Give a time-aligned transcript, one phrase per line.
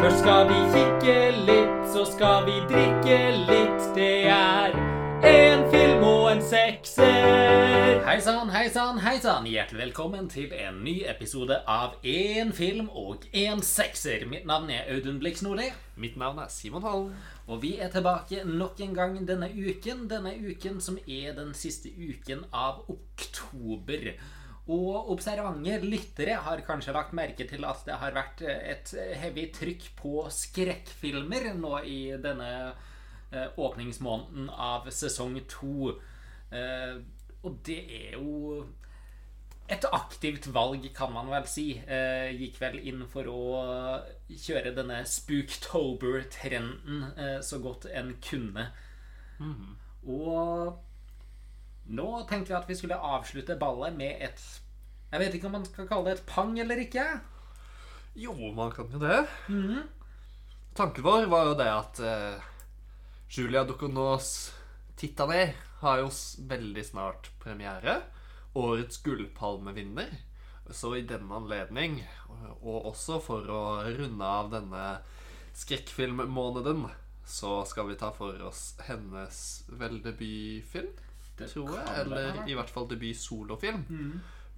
[0.00, 3.16] Først skal vi kikke litt, så skal vi drikke
[3.50, 3.82] litt.
[3.92, 4.72] Det er
[5.28, 8.00] en film og en sekser.
[8.06, 9.44] Hei sann, hei sann, hei sann.
[9.44, 14.24] Hjertelig velkommen til en ny episode av En film og en sekser.
[14.24, 15.68] Mitt navn er Audun Blix Nordli.
[16.00, 17.12] Mitt navn er Simon Hallen.
[17.44, 20.08] Og vi er tilbake nok en gang denne uken.
[20.08, 24.14] Denne uken som er den siste uken av oktober.
[24.70, 29.88] Og observante lyttere har kanskje lagt merke til at det har vært et heavy trykk
[29.98, 35.96] på skrekkfilmer nå i denne eh, åpningsmåneden av sesong to.
[36.54, 37.00] Eh,
[37.42, 38.62] og det er jo
[39.70, 41.72] et aktivt valg, kan man vel si.
[41.78, 43.42] Eh, gikk vel inn for å
[44.28, 48.64] kjøre denne spooktober-trenden eh, så godt en kunne.
[50.10, 50.74] Og
[51.90, 54.42] nå tenkte vi at vi skulle avslutte ballet med et
[55.10, 57.04] Jeg vet ikke om man skal kalle det et pang eller ikke.
[58.14, 59.24] Jo, man kan jo det.
[60.78, 62.42] Tanken vår var jo det at uh,
[63.30, 64.52] Julia Ducournau's
[64.96, 65.48] titani
[65.80, 66.10] har jo
[66.46, 67.96] veldig snart premiere.
[68.54, 70.12] Årets gullpalmevinner.
[70.70, 73.62] Så i denne anledning, og- og også for å
[73.98, 75.00] runde av denne
[75.58, 76.84] skrekkfilmmåneden,
[77.26, 80.92] så skal vi ta for oss hennes vel debutfilm,
[81.40, 81.96] Det tror jeg.
[82.04, 82.46] Eller være.
[82.48, 83.84] i hvert fall debut-solofilm.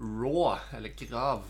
[0.03, 1.45] Raw, eller Grav.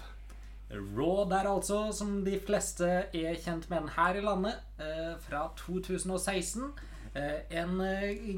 [0.72, 5.47] Raw der, altså, som de fleste er kjent med den her i landet, eh, fra
[5.56, 6.72] 2016.
[7.14, 8.30] Eh, en eh,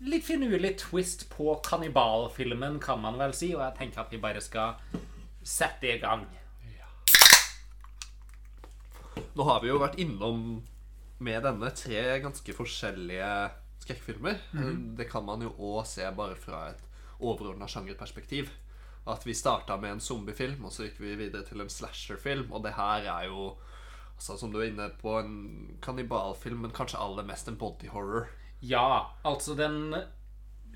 [0.00, 4.42] litt finurlig twist på kannibalfilmen, kan man vel si, og jeg tenker at vi bare
[4.44, 4.76] skal
[5.42, 6.26] sette i gang.
[9.36, 10.60] Nå har vi jo vært innom
[11.20, 13.30] med denne tre ganske forskjellige
[13.84, 14.40] skrekkfilmer.
[14.98, 16.82] Det kan man jo òg se bare fra et
[17.20, 18.50] overordna sjangerperspektiv.
[19.08, 22.50] At vi starta med en zombiefilm, og så gikk vi videre til en slasherfilm.
[22.52, 23.54] Og det her er jo,
[24.16, 28.28] altså, som du er inne på, en kannibalfilm, men kanskje aller mest en body horror.
[28.60, 29.94] Ja, altså den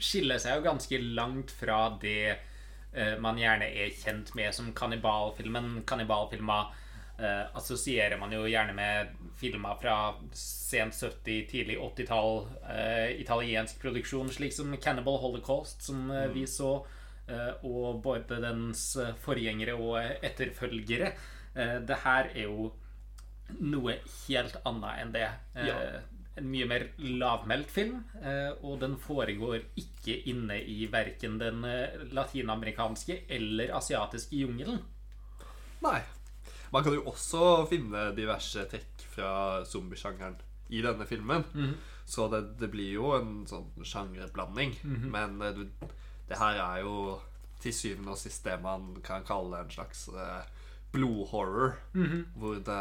[0.00, 5.84] skiller seg jo ganske langt fra det eh, man gjerne er kjent med som kannibalfilmen.
[5.86, 6.72] Kannibalfilmer
[7.18, 9.96] eh, assosierer man jo gjerne med filmer fra
[10.34, 12.46] sent 70-, tidlig 80-tall.
[12.74, 16.76] Eh, italiensk produksjon, slik som Cannibal Holocaust, som eh, vi så.
[17.28, 21.12] Eh, og både dens eh, forgjengere og etterfølgere.
[21.54, 22.72] Eh, det her er jo
[23.60, 25.28] noe helt annet enn det.
[25.54, 25.78] Eh, Ja.
[26.34, 31.60] En mye mer lavmælt film, eh, og den foregår ikke inne i verken den
[32.10, 34.80] latinamerikanske eller asiatiske jungelen.
[35.84, 36.00] Nei.
[36.74, 39.30] Man kan jo også finne diverse trekk fra
[39.68, 40.34] zombiesjangeren
[40.74, 41.44] i denne filmen.
[42.04, 44.74] Så det, det blir jo en sånn sjangerblanding.
[45.14, 45.86] Men eh, du,
[46.28, 46.96] det her er jo
[47.62, 50.42] til syvende og sist det man kan kalle en slags eh,
[50.92, 51.76] blodhorror.
[52.36, 52.80] Hvor det,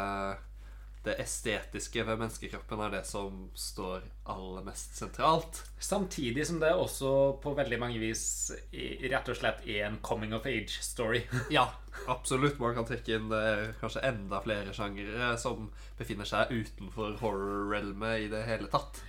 [1.04, 5.60] det estetiske ved menneskekroppen er det som står aller mest sentralt.
[5.78, 7.10] Samtidig som det også
[7.44, 8.24] på veldig mange vis
[8.72, 11.20] rett og slett er en coming of age-story.
[11.52, 11.66] Ja,
[12.08, 12.56] absolutt.
[12.62, 18.30] Man kan trekke inn eh, kanskje enda flere sjangere som befinner seg utenfor horror-realmet i
[18.32, 19.02] det hele tatt.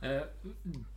[0.00, 0.24] Eh,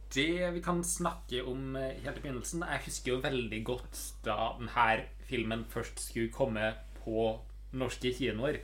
[0.09, 4.55] Det vi kan snakke om eh, helt i begynnelsen Jeg husker jo veldig godt da
[4.57, 4.87] denne
[5.29, 6.71] filmen først skulle komme
[7.03, 7.29] på
[7.77, 8.63] norske kinoer.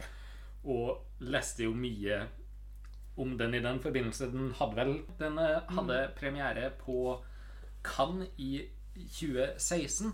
[0.66, 2.24] Og leste jo mye
[3.18, 4.32] om den i den forbindelse.
[4.32, 7.24] Den hadde vel Den hadde hadde premiere på
[7.84, 8.66] Cannes i
[8.96, 10.14] 2016.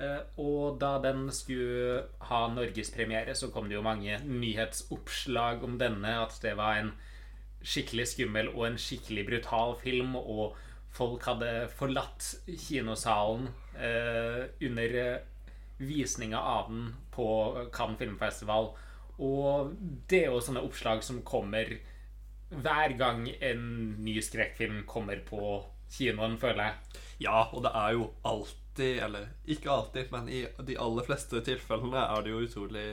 [0.00, 6.18] Eh, Og da den skulle ha norgespremiere, så kom det jo mange nyhetsoppslag om denne.
[6.26, 6.92] At det var en
[7.62, 10.56] skikkelig skummel og en skikkelig brutal film, og
[10.94, 12.34] folk hadde forlatt
[12.66, 15.20] kinosalen eh, under eh,
[15.78, 17.26] visninga av den på
[17.72, 18.74] Cannes filmfestival.
[19.22, 19.74] Og
[20.10, 21.76] det er jo sånne oppslag som kommer
[22.54, 23.64] hver gang en
[24.04, 25.62] ny skrekkfilm kommer på
[25.94, 27.00] kinoen, føler jeg.
[27.26, 32.02] Ja, og det er jo alltid, eller ikke alltid, men i de aller fleste tilfellene
[32.08, 32.86] er det jo utrolig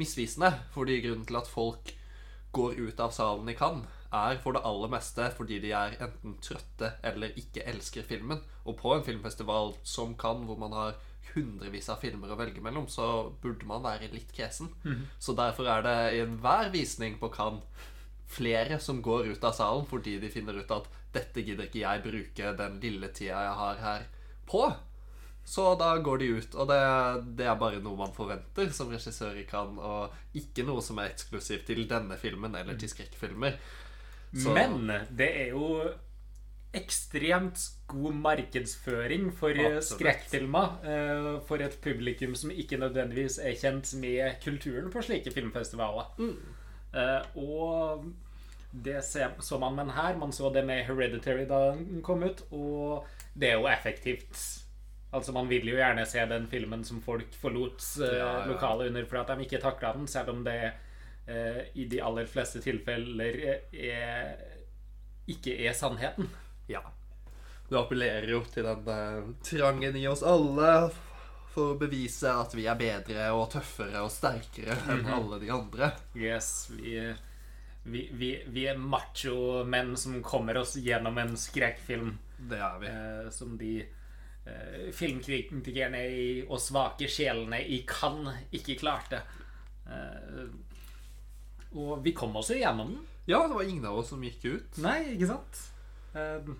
[0.00, 0.52] misvisende.
[0.74, 1.94] Fordi grunnen til at folk
[2.52, 6.32] går ut av salen de kan, er for det aller meste fordi de er enten
[6.42, 8.40] trøtte eller ikke elsker filmen.
[8.66, 10.98] Og på en filmfestival som kan, hvor man har
[11.34, 14.68] hundrevis av filmer å velge mellom, så burde man være litt kresen.
[15.18, 17.62] Så derfor er det i enhver visning på Cannes
[18.30, 22.02] flere som går ut av salen fordi de finner ut at dette gidder ikke jeg
[22.04, 24.04] bruke den lille tida jeg har her
[24.46, 24.68] på.
[25.50, 26.76] Så da går de ut, og det,
[27.40, 31.10] det er bare noe man forventer som regissør i Cannes, og ikke noe som er
[31.10, 33.56] eksklusivt til denne filmen eller til skrekkfilmer.
[34.36, 35.90] Så- Men det er jo
[36.74, 37.58] ekstremt
[37.90, 40.76] god markedsføring for eh, skrekkfilmer.
[40.86, 46.12] eh, For et publikum som ikke nødvendigvis er kjent med kulturen på slike filmfestivaler.
[46.18, 46.36] Mm.
[47.38, 48.04] og
[48.72, 50.16] det så man med den her.
[50.18, 54.60] Man så det med Hereditary da den kom ut, og det er jo effektivt.
[55.12, 58.46] Altså Man vil jo gjerne se den filmen som folk forlot eh, Ja, ja.
[58.46, 60.72] lokalet under for at de ikke takla den, selv om det
[61.26, 63.40] eh, i de aller fleste tilfeller
[63.72, 64.36] er,
[65.26, 66.30] ikke er sannheten.
[66.70, 66.82] Ja.
[67.70, 70.90] Du appellerer jo til den eh, trangen i oss alle
[71.50, 75.92] for å bevise at vi er bedre og tøffere og sterkere enn alle de andre.
[76.18, 76.94] Yes, vi,
[77.82, 82.12] vi, vi, vi er macho-menn som kommer oss gjennom en skrekkfilm.
[82.50, 82.90] Det er vi.
[82.90, 89.22] eh, som de eh, filmkritikerne i, og svake sjelene i Cannes ikke klarte.
[89.90, 90.46] Eh,
[91.78, 93.06] og vi kom oss gjennom den.
[93.30, 94.78] Ja, det var ingen av oss som gikk ut.
[94.82, 95.66] Nei, ikke sant?
[96.14, 96.50] Eh,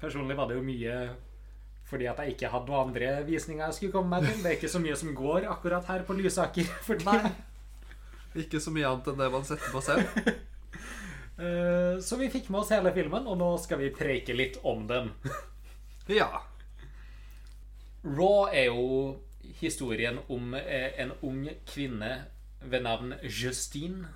[0.00, 0.98] personlig var det jo mye
[1.88, 4.42] fordi at jeg ikke hadde noen andre visninger jeg skulle komme meg til.
[4.42, 6.68] Det er ikke så mye som går akkurat her på Lysaker.
[6.86, 7.00] for.
[7.08, 7.32] Nei.
[8.44, 10.04] Ikke så mye annet enn det man setter på selv.
[11.38, 14.88] Eh, så vi fikk med oss hele filmen, og nå skal vi preike litt om
[14.90, 15.12] den.
[16.10, 16.40] Ja.
[18.02, 19.20] Raw er jo
[19.60, 22.08] historien om eh, en ung kvinne
[22.58, 24.10] ved navn Justine.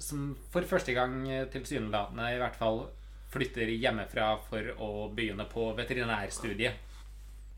[0.00, 1.20] Som for første gang
[1.52, 2.80] tilsynelatende i hvert fall
[3.30, 6.86] flytter hjemmefra for å begynne på veterinærstudiet.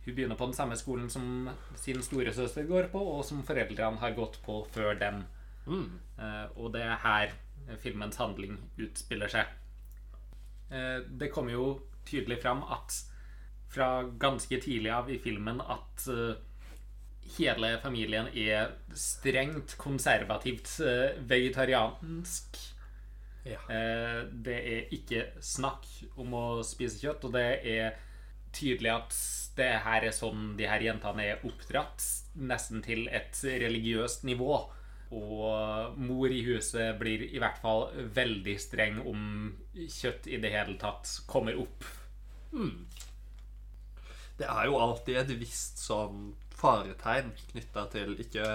[0.05, 1.49] Hun begynner på den samme skolen som
[1.79, 5.23] sin storesøster går på, og som foreldrene har gått på før dem.
[5.67, 5.89] Mm.
[6.19, 7.35] Eh, og det er her
[7.83, 9.53] filmens handling utspiller seg.
[10.75, 11.67] Eh, det kommer jo
[12.09, 12.99] tydelig fram at
[13.73, 16.35] fra ganske tidlig av i filmen at eh,
[17.39, 20.75] hele familien er strengt konservativt
[21.31, 22.59] vegetariansk.
[23.45, 23.59] Ja.
[23.75, 25.87] Eh, det er ikke snakk
[26.21, 27.97] om å spise kjøtt, og det er
[28.53, 29.17] tydelig at
[29.57, 32.05] det her er sånn de her jentene er oppdratt,
[32.39, 34.61] nesten til et religiøst nivå.
[35.13, 40.79] Og mor i huset blir i hvert fall veldig streng om kjøtt i det hele
[40.81, 41.85] tatt kommer opp.
[44.39, 48.47] Det er jo alltid et visst sånn faretegn knytta til ikke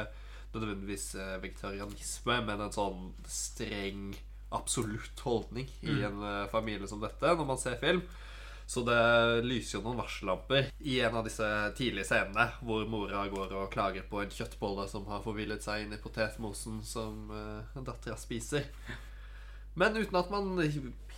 [0.56, 4.16] nødvendigvis eh, vegetarianisme, men en sånn streng,
[4.50, 8.02] absolutt holdning i en eh, familie som dette når man ser film.
[8.68, 11.48] Så det lyser jo noen varsellamper i en av disse
[11.78, 15.96] tidlige scenene hvor mora går og klager på en kjøttbolle som har forvillet seg inn
[15.96, 18.68] i potetmosen som uh, dattera spiser.
[19.80, 20.60] Men uten at man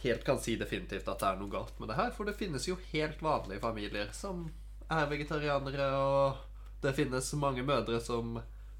[0.03, 2.13] helt kan si definitivt at det er noe galt med det her.
[2.13, 4.45] For det finnes jo helt vanlige familier som
[4.89, 8.37] er vegetarianere, og det finnes mange mødre som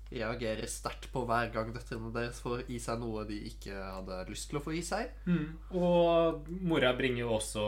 [0.09, 4.50] reagerer sterkt på hver gang døtrene deres får i seg noe de ikke hadde lyst
[4.50, 5.11] til å få i seg.
[5.77, 7.65] Og mora bringer jo også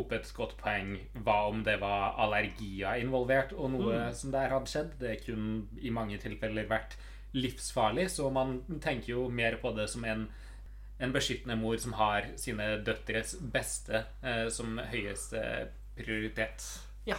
[0.00, 4.72] opp et godt poeng hva om det var allergier involvert, og noe som der hadde
[4.72, 4.96] skjedd.
[5.00, 6.98] Det kunne i mange tilfeller vært
[7.32, 10.26] livsfarlig, så man tenker jo mer på det som en,
[10.98, 15.44] en beskyttende mor som har sine døtres beste eh, som høyeste
[15.96, 16.66] prioritet.
[17.08, 17.18] Ja.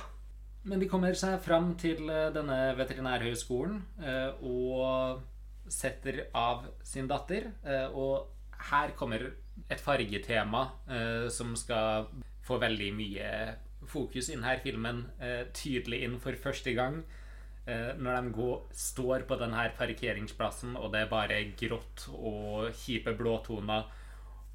[0.63, 5.23] Men de kommer seg fram til eh, denne veterinærhøgskolen eh, og
[5.71, 7.49] setter av sin datter.
[7.67, 8.29] eh, Og
[8.71, 9.25] her kommer
[9.69, 10.63] et fargetema
[11.29, 12.07] som skal
[12.47, 13.27] få veldig mye
[13.91, 14.61] fokus inn her.
[14.63, 15.03] filmen
[15.53, 17.01] tydelig inn for første gang.
[17.67, 23.91] Når de går, står på denne parkeringsplassen, og det er bare grått og kjipe blåtoner.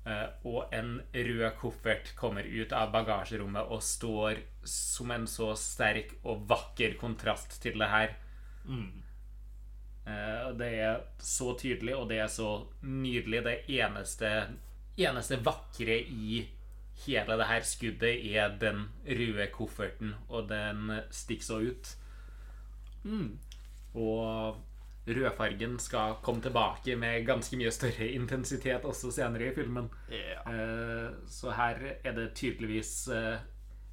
[0.09, 6.15] Eh, og en rød koffert kommer ut av bagasjerommet og står som en så sterk
[6.23, 8.17] og vakker kontrast til det her.
[8.69, 9.05] Mm.
[10.57, 13.43] det er så tydelig, og det er så nydelig.
[13.45, 14.31] Det eneste,
[14.97, 16.39] eneste vakre i
[17.05, 21.93] hele det her skuddet er den røde kofferten, og den stikker så ut.
[23.95, 24.57] Og
[25.17, 29.89] rødfargen skal komme tilbake med ganske mye større intensitet også senere i filmen.
[30.13, 30.43] Yeah.
[30.47, 33.39] Uh, Så her er det tydeligvis uh,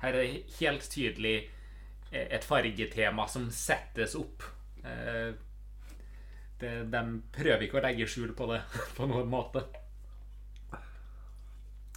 [0.01, 1.35] Her er det helt tydelig
[2.11, 4.43] eh, et fargetema som settes opp.
[4.83, 5.33] Uh,
[6.59, 6.99] Det, de
[7.35, 8.61] prøver ikke å legge skjul på det
[8.97, 9.65] på noen måte.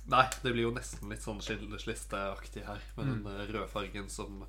[0.09, 4.41] Nei, det blir jo nesten litt sånn skilleslisteaktig her, med den rødfargen som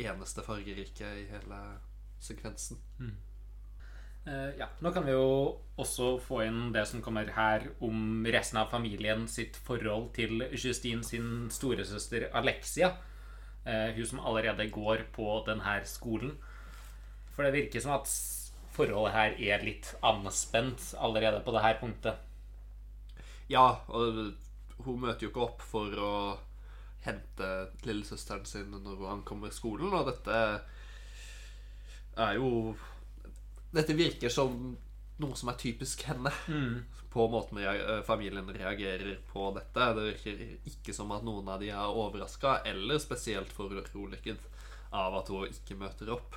[0.00, 1.58] eneste fargerike i hele
[2.18, 2.80] sekvensen.
[4.24, 8.60] Eh, ja, Nå kan vi jo også få inn det som kommer her om resten
[8.60, 12.92] av familien sitt forhold til Justine sin storesøster Alexia.
[13.62, 16.32] Uh, hun som allerede går på denne skolen.
[17.30, 18.10] For det virker som at
[18.74, 22.18] forholdet her er litt anspent allerede på det her punktet.
[23.46, 24.34] Ja, og
[24.82, 26.14] hun møter jo ikke opp for å
[27.06, 27.50] hente
[27.86, 30.42] lillesøsteren sin når hun ankommer skolen, og dette
[32.18, 32.74] er jo
[33.72, 34.76] Dette virker som
[35.22, 36.32] noe som er typisk henne.
[36.48, 36.82] Mm.
[37.12, 39.88] På måten eh, familien reagerer på dette.
[39.96, 44.48] Det virker ikke som at noen av de er overraska eller spesielt foruroliget
[44.92, 46.36] av at hun ikke møter opp.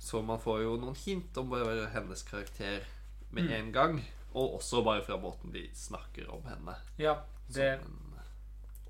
[0.00, 1.52] Så man får jo noen hint om
[1.94, 2.84] hennes karakter
[3.32, 4.00] med en gang.
[4.34, 6.74] Og også bare fra måten de snakker om henne.
[6.98, 7.20] Ja,
[7.54, 8.00] det Som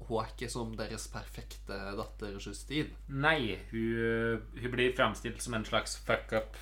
[0.09, 2.91] Hun er ikke som deres perfekte datter Justine.
[3.09, 6.59] Nei, hun, hun blir framstilt som en slags fuck-up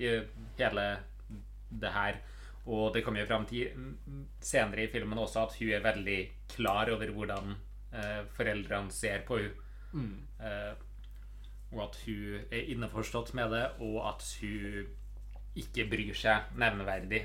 [0.00, 0.12] i
[0.58, 0.86] hele
[1.70, 2.20] det her.
[2.70, 3.72] Og det kommer jo fram til
[4.44, 6.20] senere i filmen også at hun er veldig
[6.52, 7.54] klar over hvordan
[7.92, 9.50] eh, foreldrene ser på hun
[9.92, 10.74] Eh,
[11.70, 14.88] og at hun er innforstått med det, og at hun
[15.58, 17.24] ikke bryr seg nevneverdig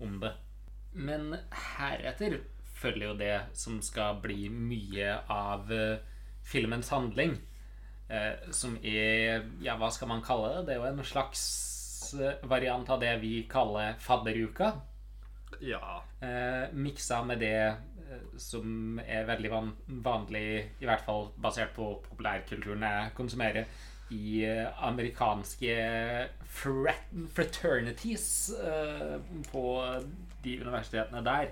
[0.00, 0.32] om det.
[0.96, 1.34] Men
[1.76, 2.38] heretter
[2.76, 6.00] følger jo det som skal bli mye av eh,
[6.44, 7.38] filmens handling.
[8.08, 10.66] Eh, som er Ja, hva skal man kalle det?
[10.66, 11.42] Det er jo en slags
[12.42, 14.72] variant av det vi kaller fadderuka.
[15.60, 16.02] Ja.
[16.20, 22.02] Eh, miksa med det eh, som er veldig van vanlig, i hvert fall basert på
[22.08, 23.66] populærkulturen jeg konsumerer,
[24.10, 25.76] i eh, amerikanske
[27.34, 29.16] fraternities eh,
[29.50, 29.64] på
[30.44, 31.50] de universitetene der.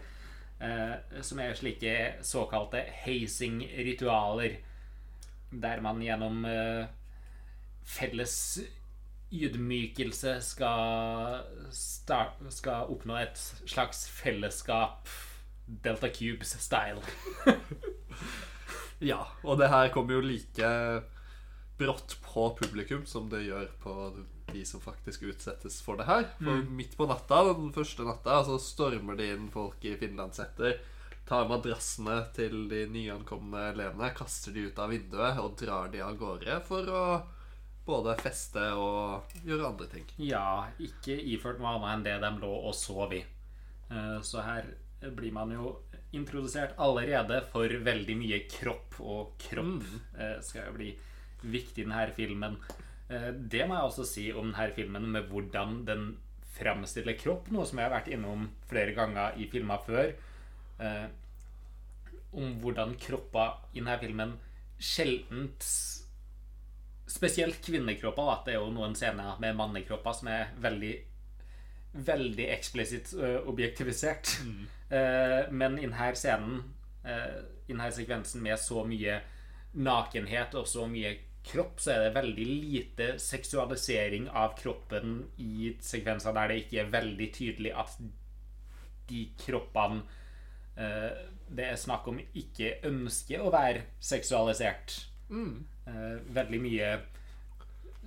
[0.61, 4.57] eh, som er slike såkalte hazing-ritualer.
[5.51, 6.87] Der man gjennom eh,
[7.85, 8.61] felles
[9.35, 11.43] ydmykelse skal,
[11.75, 15.11] start, skal oppnå et slags fellesskap
[15.67, 17.03] Delta Cubes-style.
[19.05, 20.69] Ja, og det her kommer jo like
[21.77, 23.95] brått på publikum som det gjør på
[24.53, 26.29] de som faktisk utsettes for det her.
[26.39, 30.79] For midt på natta, den første natta, så stormer det inn folk i finlandshetter.
[31.29, 36.19] Tar madrassene til de nyankomne elevene, kaster de ut av vinduet og drar de av
[36.21, 37.05] gårde for å
[37.87, 40.07] både feste og gjøre andre ting.
[40.19, 43.25] Ja, ikke iført noe annet enn det de lå og sov i.
[43.91, 44.71] Eh, Så her
[45.15, 45.77] blir man jo
[46.15, 50.41] introdusert allerede for veldig mye kropp, og kropp mm.
[50.47, 50.93] skal jo bli
[51.45, 52.57] viktig i denne filmen.
[53.09, 56.07] Eh, Det må jeg også si om denne filmen, med hvordan den
[56.55, 60.15] fremstiller kropp, noe som jeg har vært innom flere ganger i filmer før.
[60.81, 61.07] Eh,
[62.35, 64.33] Om hvordan kropper i denne filmen
[64.83, 65.63] sjeldent
[67.07, 68.31] Spesielt kvinnekropper.
[68.31, 68.37] Da.
[68.47, 70.95] Det er jo noen scener med mannekropper som er veldig
[71.95, 74.33] Veldig eksplisitt ø, objektivisert.
[74.91, 76.57] Eh, men i denne scenen,
[77.07, 77.37] eh,
[77.69, 79.21] i denne sekvensen med så mye
[79.79, 81.13] nakenhet og så mye
[81.47, 86.93] kropp, så er det veldig lite seksualisering av kroppen i sekvenser der det ikke er
[86.97, 87.95] veldig tydelig at
[89.09, 90.03] de kroppene
[90.77, 94.99] eh, det er snakk om, ikke ønsker å være seksualisert.
[95.87, 96.93] Eh, veldig mye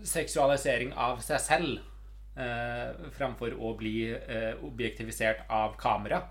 [0.05, 1.77] seksualisering av seg selv
[2.37, 6.23] eh, framfor å bli eh, objektivisert av kamera.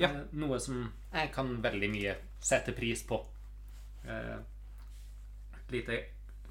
[0.00, 0.10] Ja.
[0.10, 3.22] Eh, noe som jeg kan veldig mye sette pris på.
[4.04, 4.36] Eh,
[5.72, 6.02] lite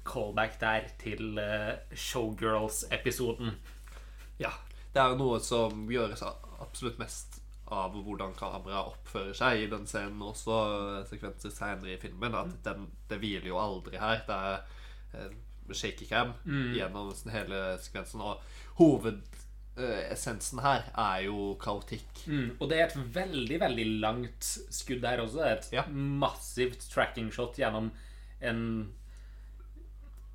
[0.06, 1.38] callback der til
[1.94, 3.56] Showgirls-episoden.
[4.38, 4.52] Ja,
[4.94, 6.22] det er jo noe som gjøres
[6.62, 7.35] absolutt mest
[7.74, 10.58] av hvordan kamera oppfører seg i den scenen også,
[11.00, 12.34] eh, sekvenser senere i filmen.
[12.38, 14.20] At den, det hviler jo aldri her.
[14.26, 14.60] Det er
[15.14, 15.30] eh,
[15.74, 16.30] shaky cam
[16.76, 18.20] gjennom hele sekvensen.
[18.22, 18.38] Og
[18.78, 22.22] hovedessensen her er jo kaotikk.
[22.30, 25.42] Mm, og det er et veldig, veldig langt skudd her også.
[25.50, 25.82] Et Ja.
[25.90, 27.90] massivt tracking shot gjennom
[28.40, 28.92] en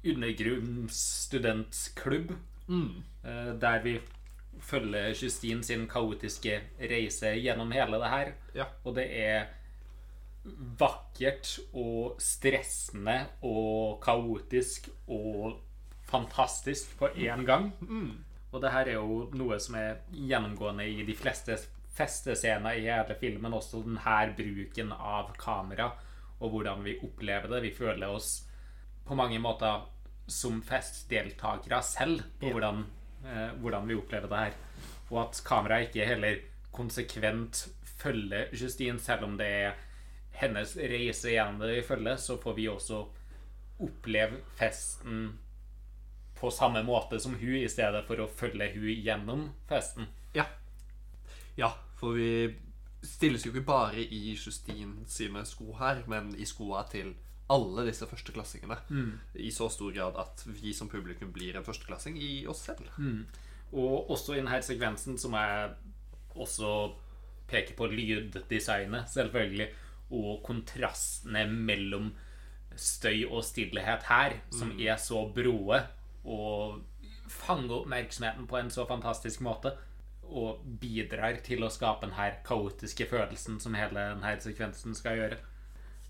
[0.03, 2.31] undergrunnsstudentklubb.
[3.23, 3.99] eh, Der vi
[4.61, 8.31] følger Justine sin kaotiske reise gjennom hele det her.
[8.55, 8.69] Ja.
[8.85, 9.49] Og det er
[10.79, 15.59] vakkert og stressende og kaotisk og
[16.09, 17.71] fantastisk på én gang.
[18.51, 21.57] Og det her er jo noe som er gjennomgående i de fleste
[21.95, 23.53] festescener i hele filmen.
[23.53, 25.91] Også denne bruken av kamera
[26.41, 27.61] og hvordan vi opplever det.
[27.67, 28.41] Vi føler oss
[29.05, 29.85] på mange måter
[30.31, 32.85] som festdeltakere selv på hvordan,
[33.25, 34.57] eh, hvordan vi opplever det her.
[35.11, 37.67] Og at kameraet ikke heller konsekvent
[38.01, 39.79] følger Justine, selv om det er
[40.41, 43.03] hennes reise gjennom det vi følger, så får vi også
[43.81, 45.39] oppleve festen
[46.39, 50.07] på samme måte som hun, i stedet for å følge hun gjennom festen.
[50.33, 50.47] Ja.
[51.57, 52.55] ja, for vi
[53.05, 57.13] stilles jo ikke bare i Justine sine sko her, men i skoa til
[57.51, 58.77] alle disse førsteklassingene.
[59.35, 62.87] I så stor grad at vi som publikum blir en førsteklassing i oss selv.
[63.71, 65.69] Og også i denne sekvensen som jeg
[66.35, 66.71] også
[67.51, 69.69] peker på lyddesignet, selvfølgelig,
[70.11, 72.13] og kontrastene mellom
[72.75, 75.81] støy og stillhet her, som er så broe,
[76.23, 76.81] og
[77.31, 79.75] fanger oppmerksomheten på en så fantastisk måte.
[80.31, 85.37] og bidrar til å skape denne kaotiske følelsen som hele denne sekvensen skal gjøre.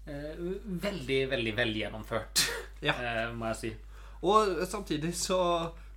[0.10, 0.34] Eh,
[0.81, 2.46] veldig, veldig velgjennomført,
[2.88, 2.93] Ja.
[2.98, 3.72] eh, må jeg si.
[4.25, 5.38] Og samtidig så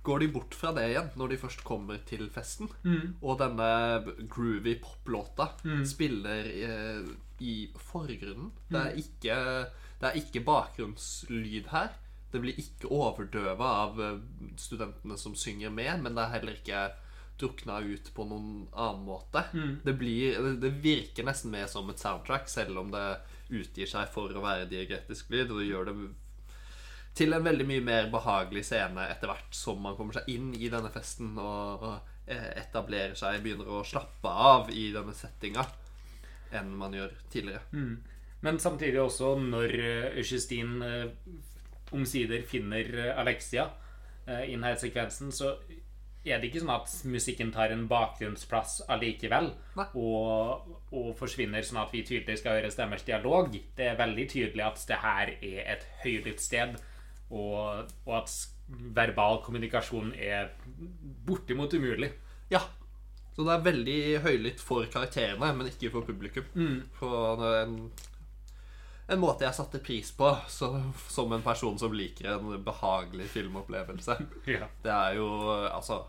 [0.05, 2.69] går de bort fra det igjen når de først kommer til festen.
[3.21, 3.69] Og denne
[4.29, 5.47] groovy poplåta
[5.85, 6.65] spiller i,
[7.41, 8.51] i forgrunnen.
[8.69, 9.37] Det er ikke,
[10.01, 11.89] det er ikke bakgrunnslyd her.
[12.31, 14.17] Det blir ikke overdøva av eh,
[14.59, 16.85] studentene som synger med, men det er heller ikke
[17.39, 19.41] drukna ut på noen annen måte.
[19.85, 23.05] Det, blir, det virker nesten mer som et soundtrack, selv om det
[23.61, 25.51] utgir seg for å være diagretisk lyd.
[25.51, 25.95] Og det gjør det
[27.15, 30.67] til en veldig mye mer behagelig scene etter hvert som man kommer seg inn i
[30.71, 31.85] denne festen og
[32.27, 35.63] eh, etablerer seg, begynner å slappe av i denne settinga,
[36.59, 37.63] enn man gjør tidligere.
[38.45, 41.33] Men samtidig også når eh, Justine eh,
[41.95, 43.69] omsider finner Alexia
[44.25, 45.51] i denne sekvensen, så
[46.25, 49.51] er det ikke sånn at musikken tar en bakgrunnsplass allikevel
[49.85, 53.53] og, og forsvinner sånn at vi tydelig skal høre stemmers dialog.
[53.77, 56.79] Det er veldig tydelig at det her er et høylytt sted,
[57.29, 58.33] og, og at
[58.97, 60.49] verbal kommunikasjon er
[61.27, 62.11] bortimot umulig.
[62.49, 62.63] Ja.
[63.35, 66.45] Så det er veldig høylytt for karakterene, men ikke for publikum.
[66.95, 67.73] For en,
[69.11, 70.71] en måte jeg satte pris på så,
[71.11, 74.17] som en person som liker en behagelig filmopplevelse.
[74.55, 74.69] Ja.
[74.81, 75.27] Det er jo
[75.67, 76.05] Altså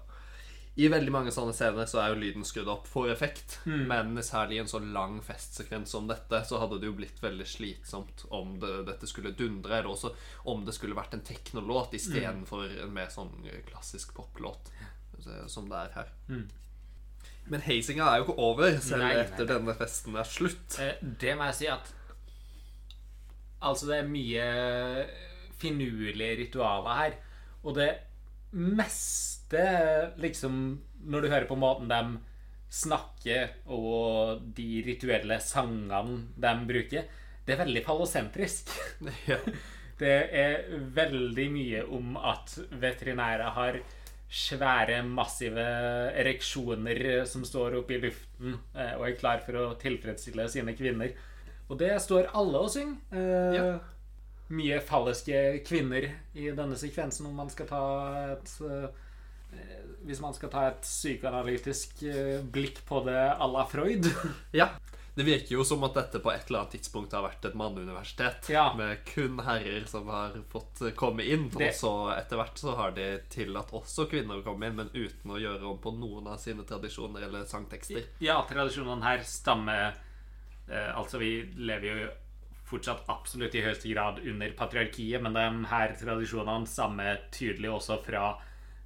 [0.76, 3.54] I veldig mange sånne scener så er jo lyden skrudd opp for effekt.
[3.64, 7.46] Men særlig i en så lang festsekvens som dette, så hadde det jo blitt veldig
[7.48, 10.10] slitsomt om det, dette skulle dundre, eller også
[10.52, 13.32] om det skulle vært en teknolåt istedenfor en mer sånn
[13.70, 14.68] klassisk poplåt,
[15.48, 16.12] som det er her.
[17.48, 19.52] Men heisinga er jo ikke over, selv Nei, nei, etter nei.
[19.54, 20.76] denne festen er slutt.
[20.82, 21.92] Eh, Det må jeg si at
[23.64, 24.46] Altså, det er mye
[25.60, 27.14] finurlige ritualer her.
[27.64, 27.86] Og det
[28.52, 29.62] meste,
[30.22, 32.18] liksom Når du hører på måten de
[32.72, 37.04] snakker, og de rituelle sangene de bruker,
[37.46, 38.72] det er veldig fallosentrisk.
[39.30, 39.38] Ja.
[39.96, 43.78] Det er veldig mye om at veterinærer har
[44.28, 45.62] svære, massive
[46.20, 51.14] ereksjoner som står oppe i luften eh, og er klar for å tilfredsstille sine kvinner.
[51.70, 52.98] Og det står alle og synger.
[53.14, 53.70] Eh, Ja.
[54.48, 56.06] Mye falliske kvinner
[56.38, 57.80] i denne sekvensen, om man skal ta
[58.36, 58.88] et eh,
[60.06, 64.06] Hvis man skal ta et psykoanalytisk eh, blikk på det à la Freud.
[64.52, 64.68] Ja.
[65.16, 68.50] Det virker jo som at dette på et eller annet tidspunkt har vært et manneuniversitet.
[68.52, 68.66] Ja.
[68.76, 71.46] Med kun herrer som har fått komme inn.
[71.54, 74.90] Det- Og så etter hvert så har de tillatt også kvinner å komme inn, men
[74.92, 78.04] uten å gjøre om på noen av sine tradisjoner eller sangtekster.
[78.20, 79.96] Ja, tradisjonene her stammer
[80.68, 82.10] eh, Altså, vi lever jo
[82.66, 88.24] fortsatt absolutt i høyeste grad under patriarkiet, men de her tradisjonene stammer tydelig også fra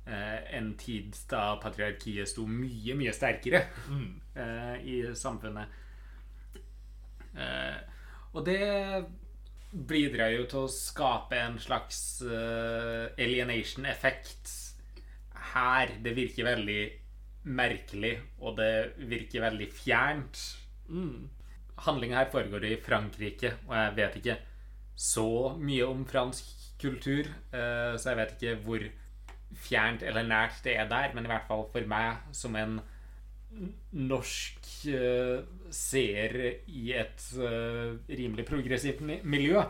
[0.04, 3.60] eh, en tid da patriarkiet sto mye, mye sterkere
[4.44, 5.66] eh, i samfunnet.
[7.40, 7.78] Eh,
[8.34, 9.04] og det
[9.70, 14.50] bidrar jo til å skape en slags alienation-effekt
[15.54, 15.86] her.
[16.02, 16.82] Det virker veldig
[17.54, 18.74] merkelig, og det
[19.10, 20.36] virker veldig fjernt.
[21.86, 24.38] Handlinga her foregår i Frankrike, og jeg vet ikke
[25.00, 26.48] så mye om fransk
[26.80, 28.86] kultur, eh, så jeg vet ikke hvor
[29.60, 32.78] fjernt eller nært det er der, men i hvert fall for meg som en
[33.96, 35.40] norsk eh,
[35.74, 36.36] seer
[36.70, 39.64] i et eh, rimelig progressivt miljø,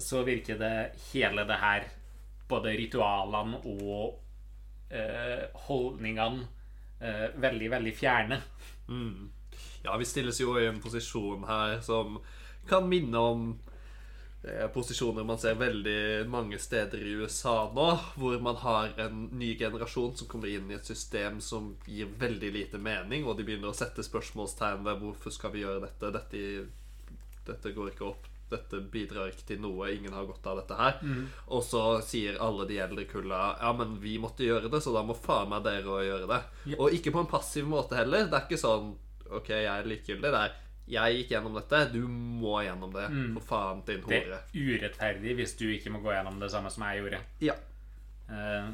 [0.00, 0.76] så virker det
[1.10, 1.82] hele det her,
[2.48, 4.14] både ritualene og
[5.66, 6.46] holdningene,
[7.44, 8.38] veldig, veldig fjerne.
[9.82, 12.18] Ja, vi stilles jo i en posisjon her som
[12.68, 13.46] kan minne om
[14.44, 19.56] eh, posisjoner man ser veldig mange steder i USA nå, hvor man har en ny
[19.58, 23.72] generasjon som kommer inn i et system som gir veldig lite mening, og de begynner
[23.72, 26.44] å sette spørsmålstegn ved hvorfor skal vi gjøre dette, dette,
[27.48, 30.98] dette går ikke opp, dette bidrar ikke til noe, ingen har godt av dette her.
[31.56, 35.02] Og så sier alle de eldre kulla ja, men vi måtte gjøre det, så da
[35.06, 36.40] må faen meg dere òg gjøre det.
[36.74, 36.78] Ja.
[36.78, 38.28] Og ikke på en passiv måte heller.
[38.28, 38.92] Det er ikke sånn
[39.38, 40.28] OK, jeg er likegyldig.
[40.28, 40.60] Det er
[40.92, 43.04] jeg gikk gjennom dette, du må gjennom det.
[43.36, 44.40] For faen, din hore.
[44.52, 47.20] Det er urettferdig hvis du ikke må gå gjennom det samme som jeg gjorde.
[47.44, 47.54] Ja.
[48.28, 48.72] Uh,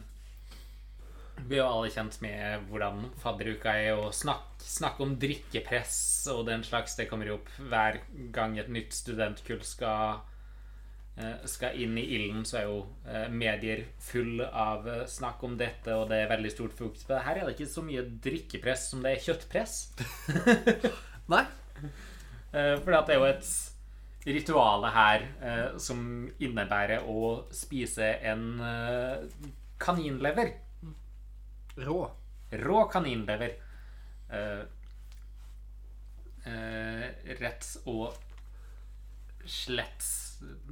[1.46, 6.00] vi er jo alle kjent med hvordan fadderuka er, og snakk, snakk om drikkepress
[6.32, 6.96] og den slags.
[6.98, 8.00] Det kommer jo opp hver
[8.34, 10.24] gang et nytt studentkull skal,
[11.50, 12.76] skal inn i ilden, så er jo
[13.10, 17.14] eh, medier full av eh, snakk om dette, og det er veldig stort fokus på
[17.16, 17.22] det.
[17.26, 19.74] Her er det ikke så mye drikkepress som det er kjøttpress.
[21.32, 21.42] Nei.
[22.52, 23.50] Eh, For det er jo et
[24.28, 26.00] rituale her eh, som
[26.42, 27.20] innebærer å
[27.54, 29.26] spise en eh,
[29.80, 30.54] kaninlever.
[31.86, 31.98] Rå.
[32.62, 33.54] Rå kaninlever.
[34.30, 34.62] eh,
[36.46, 37.06] eh,
[37.40, 38.14] rett og
[39.48, 40.04] slett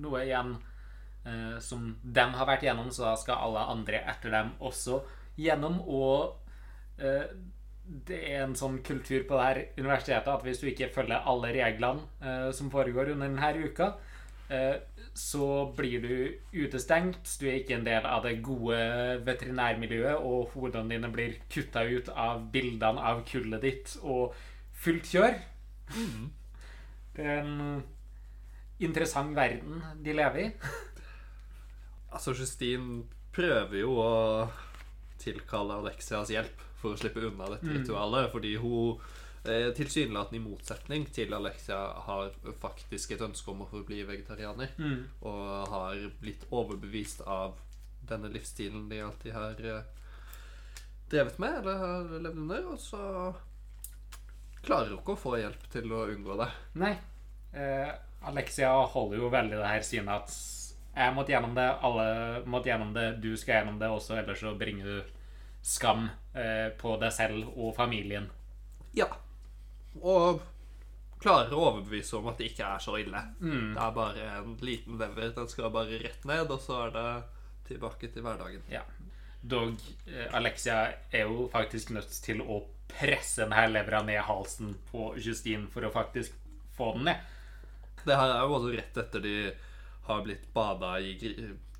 [0.02, 0.54] noe igjen
[1.26, 5.02] eh, som dem har vært gjennom, så da skal alle andre etter dem også
[5.40, 5.80] gjennom.
[5.86, 6.36] Og
[7.02, 7.28] eh,
[7.86, 11.52] det er en sånn kultur på det her universitetet at hvis du ikke følger alle
[11.54, 13.92] reglene eh, som foregår under denne uka,
[14.50, 14.76] eh,
[15.16, 16.16] så blir du
[16.52, 17.22] utestengt.
[17.40, 18.76] Du er ikke en del av det gode
[19.24, 24.34] veterinærmiljøet, og hodene dine blir kutta ut av bildene av kullet ditt og
[24.76, 25.38] fullt kjør.
[27.16, 27.84] Det er en
[28.78, 30.48] interessant verden de lever i.
[32.12, 34.12] Altså, Justine prøver jo å
[35.20, 39.00] tilkalle Alexias hjelp for å slippe unna dette ritualet, fordi hun
[39.44, 44.74] eh, tilsynelatende i motsetning til Alexia har faktisk et ønske om å forbli vegetarianer,
[45.22, 47.56] og har blitt overbevist av
[48.06, 49.84] denne livsstilen de alltid har eh,
[51.10, 53.02] drevet med, eller har levd under, og så
[54.66, 56.48] klarer hun ikke å få hjelp til å unngå det.
[56.82, 56.94] Nei.
[57.56, 57.92] Eh,
[58.26, 60.36] Alexia holder jo veldig det her synet at
[60.96, 62.06] jeg måtte gjennom det, alle
[62.48, 65.16] måtte gjennom det, du skal gjennom det også, ellers så bringer du
[65.66, 68.30] skam eh, på deg selv og familien.
[68.96, 69.10] Ja.
[70.00, 70.40] Og
[71.20, 73.22] klarer å overbevise om at det ikke er så ille.
[73.74, 75.34] Det er bare en liten lever.
[75.36, 77.06] Den skal bare rett ned, og så er det
[77.68, 78.64] tilbake til hverdagen.
[78.72, 78.84] Ja.
[79.42, 79.76] Dog
[80.06, 85.66] eh, Alexia er jo faktisk nødt til å presse denne levra ned halsen på Justine
[85.72, 86.36] for å faktisk
[86.76, 87.32] få den ned.
[88.06, 89.36] Det her er jo også rett etter de
[90.06, 91.16] har blitt bada i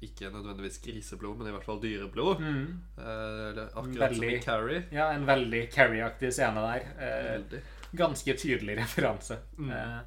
[0.05, 2.43] ikke nødvendigvis griseblod, men i hvert fall dyreblod.
[2.43, 4.83] Eh, akkurat akkurat som i Carrie.
[4.93, 6.91] Ja, en veldig Carrie-aktig scene der.
[7.01, 7.61] Eh,
[7.97, 9.39] ganske tydelig referanse.
[9.57, 9.99] Eh,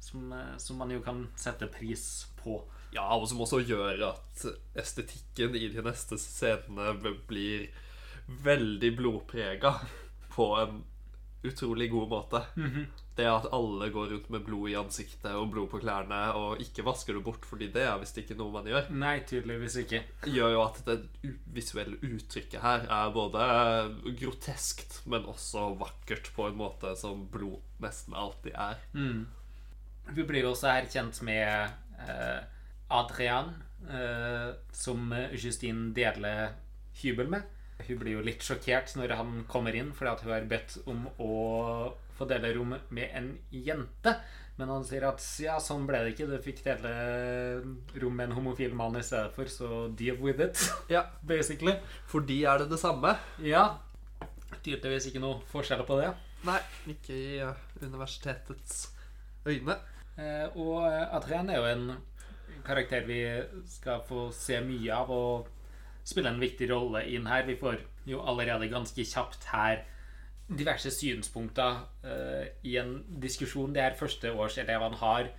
[0.00, 2.58] som, eh, som man jo kan sette pris på.
[2.94, 4.46] Ja, og som også gjør at
[4.78, 6.94] estetikken i de neste scenene
[7.28, 7.68] blir
[8.26, 9.74] veldig blodprega
[10.34, 10.84] på en
[11.46, 12.42] utrolig god måte.
[13.16, 16.84] Det at alle går rundt med blod i ansiktet og blod på klærne og ikke
[16.84, 20.02] vasker det bort, fordi det er visst ikke noe man gjør, Nei, tydeligvis ikke.
[20.34, 20.98] gjør jo at det
[21.56, 23.46] visuelle uttrykket her er både
[24.20, 28.84] groteskt, men også vakkert på en måte som blod nesten alltid er.
[30.12, 31.72] Vi blir jo også her kjent med
[32.04, 32.40] eh,
[32.94, 33.54] Adrian,
[33.90, 36.52] eh, som Justine deler
[37.00, 37.48] hybel med.
[37.86, 41.08] Hun blir jo litt sjokkert når han kommer inn, fordi at hun har bedt om
[41.20, 41.32] å
[42.16, 44.16] få dele rom med en jente.
[44.56, 46.26] Men han sier at ja, sånn ble det ikke.
[46.30, 46.92] Du fikk dele
[48.00, 50.62] rom med en homofil mann i stedet for, så deal with it,
[50.94, 51.74] Ja, basically.
[52.08, 53.12] for de er det det samme.
[53.44, 53.66] Ja.
[54.64, 56.12] Tydeligvis ikke noe forskjell på det.
[56.46, 56.58] Nei,
[56.92, 58.86] ikke i eh, universitetets
[59.46, 59.76] øyne.
[60.16, 61.86] Eh, og Adrian er jo en
[62.66, 63.20] karakter vi
[63.70, 65.52] skal få se mye av og
[66.06, 67.44] spille en viktig rolle inn her.
[67.46, 69.82] Vi får jo allerede ganske kjapt her
[70.46, 75.30] diverse synspunkter uh, i en diskusjon de her førsteårselevene har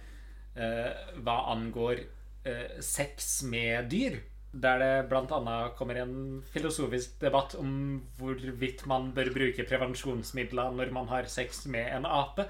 [0.57, 2.03] uh, hva angår
[2.47, 4.19] uh, sex med dyr.
[4.57, 5.57] Der det bl.a.
[5.77, 11.91] kommer en filosofisk debatt om hvorvidt man bør bruke prevensjonsmidler når man har sex med
[11.93, 12.47] en ape.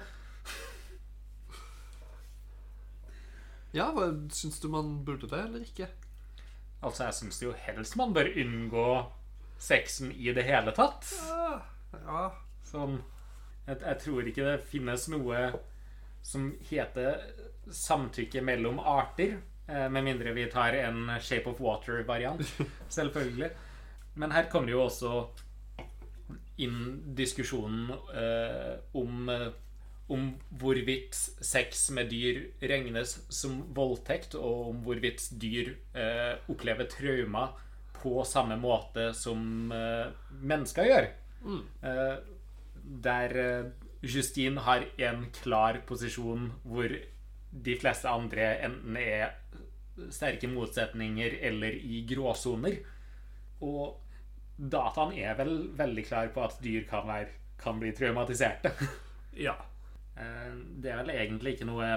[3.76, 5.90] Ja, hva, syns du man burde det, eller ikke?
[6.80, 8.88] Altså, jeg syns jo helst man bør unngå
[9.58, 11.10] sexen i det hele tatt.
[11.28, 11.58] Ja,
[11.98, 12.28] ja.
[12.68, 12.98] Sånn
[13.68, 15.42] jeg, jeg tror ikke det finnes noe
[16.24, 17.20] som heter
[17.72, 19.38] samtykke mellom arter.
[19.68, 22.42] eh, Med mindre vi tar en Shape of Water-variant,
[22.96, 23.50] selvfølgelig.
[24.18, 25.12] Men her kommer jo også
[26.58, 26.78] inn
[27.18, 29.48] diskusjonen eh, om eh,
[30.08, 31.12] om hvorvidt
[31.44, 37.50] sex med dyr regnes som voldtekt, og om hvorvidt dyr eh, opplever traumer
[37.98, 40.08] på samme måte som eh,
[40.40, 41.10] mennesker gjør.
[41.84, 42.14] Eh,
[42.88, 43.70] der eh,
[44.02, 46.92] Justine har en klar posisjon hvor
[47.50, 49.32] de fleste andre enten er
[50.14, 52.78] sterke motsetninger eller i gråsoner.
[53.66, 53.98] Og
[54.58, 58.72] dataen er vel veldig klar på at dyr kan, være, kan bli traumatiserte.
[59.48, 59.56] ja.
[60.16, 61.90] Eh, Det er vel egentlig ikke noe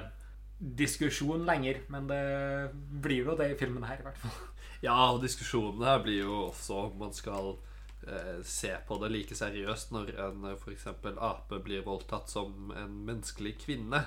[0.61, 2.23] diskusjon lenger, men det
[3.01, 4.35] blir jo det i filmen her, i hvert fall.
[4.81, 7.55] Ja, og diskusjonen her blir jo også om man skal
[8.43, 10.61] se på det like seriøst når en f.eks.
[10.63, 13.99] for eksempel ape blir voldtatt som en menneskelig kvinne.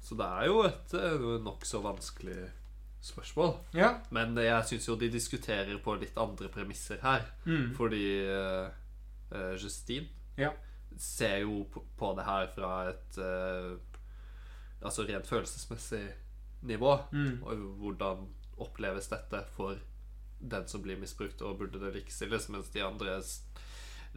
[0.00, 2.38] Så det er jo et eh, nokså vanskelig
[3.04, 3.52] spørsmål.
[3.76, 3.90] Ja.
[4.10, 7.26] Men jeg syns jo de diskuterer på litt andre premisser her.
[7.76, 8.70] Fordi eh,
[9.30, 10.08] eh, Justine
[10.40, 10.50] Ja.
[10.96, 13.76] ser jo på, det her fra et uh,
[14.82, 16.06] Altså rent følelsesmessig
[16.62, 16.92] nivå.
[17.44, 18.26] Og hvordan
[18.60, 19.76] oppleves dette for
[20.40, 23.20] den som blir misbrukt, og burde det likestilles, mens de andre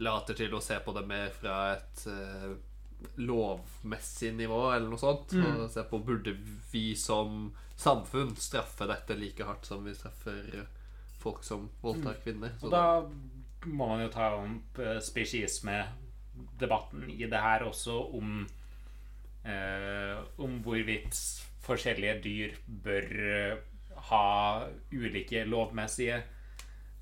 [0.02, 2.54] later til å se på det mer fra et uh,
[3.20, 5.36] lovmessig nivå, eller noe sånt.
[5.36, 5.64] Mm.
[5.64, 6.34] Og se på burde
[6.72, 10.64] vi som samfunn straffe dette like hardt som vi straffer
[11.24, 12.50] folk som voldtar kvinner.
[12.58, 12.64] Mm.
[12.64, 12.84] Og da
[13.70, 18.46] må man jo ta opp eh, spesiesme-debatten i det her også om
[19.44, 21.14] eh, Om hvorvidt
[21.64, 22.50] forskjellige dyr
[22.84, 23.54] bør eh,
[24.10, 26.22] ha ulike lovmessige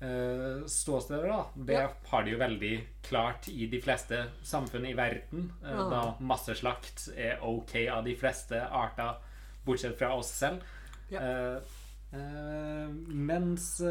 [0.03, 1.27] uh, ståsteder.
[1.27, 1.89] da Det Ja.
[2.11, 5.51] har de jo veldig klart i de fleste samfunn i verden.
[5.63, 5.89] uh, Ja.
[5.89, 9.15] Da masseslakt er ok av de fleste arter,
[9.65, 10.61] bortsett fra oss selv.
[11.11, 11.19] Ja.
[11.21, 11.61] Uh,
[12.13, 13.81] eh, mens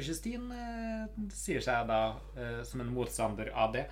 [0.00, 2.16] Justine sier seg da
[2.64, 3.84] som en motstander av det,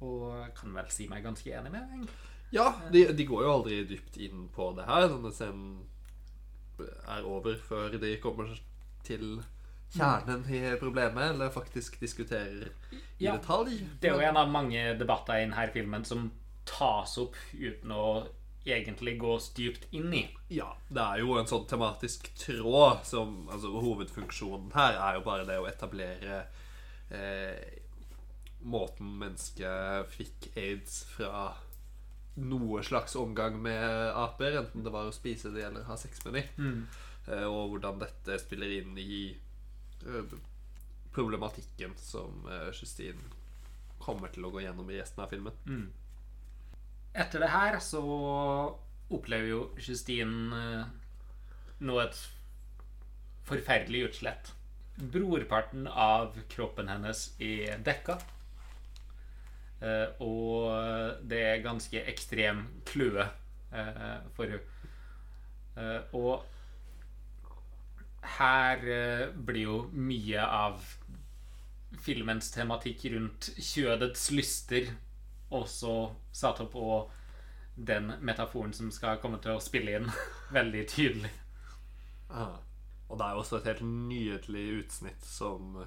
[0.00, 1.82] og kan vel si meg ganske enig med.
[1.92, 2.14] egentlig.
[2.50, 5.06] Ja, de, de går jo aldri dypt inn på det her.
[5.08, 5.86] Denne scenen
[6.86, 8.50] er over før de kommer
[9.06, 9.38] til
[9.94, 13.80] kjernen i problemet, eller faktisk diskuterer i Ja, detalj.
[14.00, 16.28] Det er jo en av mange debatter i denne filmen som
[16.68, 18.08] tas opp uten å
[18.68, 20.22] egentlig gå dypt inn i.
[20.52, 25.46] Ja, det er jo en sånn tematisk tråd som Altså, hovedfunksjonen her er jo bare
[25.48, 26.42] det å etablere
[27.08, 27.78] eh,
[28.68, 31.54] måten mennesket fikk aids fra
[32.38, 36.38] noe slags omgang med aper, enten det var å spise de eller ha sex med
[36.38, 36.44] de,
[37.28, 39.22] eh, og hvordan dette spiller inn i
[40.06, 40.36] eh,
[41.14, 43.34] problematikken som eh, Justine
[43.98, 45.56] kommer til å gå gjennom i resten av filmen.
[47.18, 48.02] Etter det her så
[49.10, 50.84] opplever jo Justine
[51.82, 52.20] nå et
[53.48, 54.52] forferdelig utslett.
[54.98, 58.18] Brorparten av kroppen hennes er dekka.
[59.78, 63.26] Eh, og det er ganske ekstrem kløe
[63.72, 64.62] eh, for henne.
[65.78, 66.42] Eh, og
[68.38, 70.82] her eh, blir jo mye av
[72.02, 74.90] filmens tematikk rundt kjødets lyster
[75.54, 75.92] også
[76.34, 77.10] satt opp, og
[77.74, 80.10] den metaforen som skal komme til å spille inn,
[80.58, 81.30] veldig tydelig.
[82.28, 82.58] Ah.
[83.08, 85.78] Og det er jo også et helt nydelig utsnitt som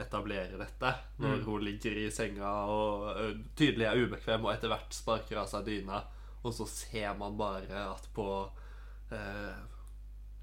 [0.00, 0.94] etablerer dette.
[1.18, 1.44] Når Mm.
[1.44, 6.02] hun ligger i senga og tydelig er ubekvem og etter hvert sparker av seg dyna,
[6.44, 8.28] og så ser man bare at på
[9.10, 9.56] eh,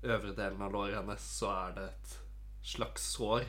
[0.03, 2.17] øvre delen av låret hennes så er det et
[2.63, 3.45] slags sår.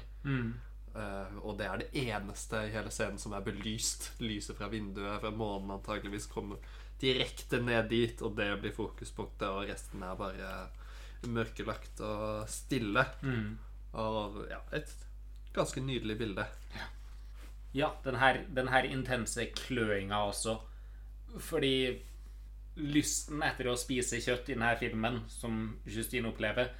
[0.96, 4.10] Eh, og det er det eneste i hele scenen som er belyst.
[4.20, 6.56] Lyset fra vinduet fra månen antageligvis kommer
[7.00, 10.68] direkte ned dit, og det blir fokuspunktet, og resten er bare
[11.28, 13.04] mørkelagt og stille.
[13.96, 14.92] Og ja, et
[15.56, 16.46] ganske nydelig bilde.
[17.76, 20.56] Ja, den her, den her intense kløinga også.
[21.42, 21.98] Fordi
[22.76, 26.70] lysten etter å spise kjøtt i denne filmen, som Justine opplever,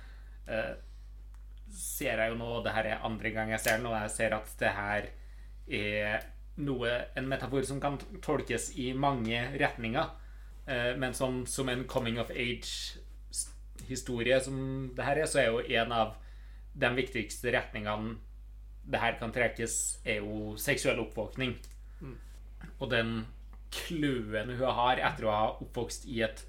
[0.47, 0.75] eh,
[1.73, 4.37] ser jeg jo nå Det her er andre gang jeg ser den, og jeg ser
[4.37, 5.09] at det her
[5.67, 10.11] er noe, en metafor som kan tolkes i mange retninger.
[10.67, 15.61] Eh, men som, som en coming of age-historie som det her er, så er jo
[15.83, 16.15] en av
[16.77, 18.17] de viktigste retningene
[18.87, 21.57] det her kan trekkes, er jo seksuell oppvåkning.
[22.79, 23.25] Og den
[23.75, 26.45] kløen hun har etter å ha oppvokst i et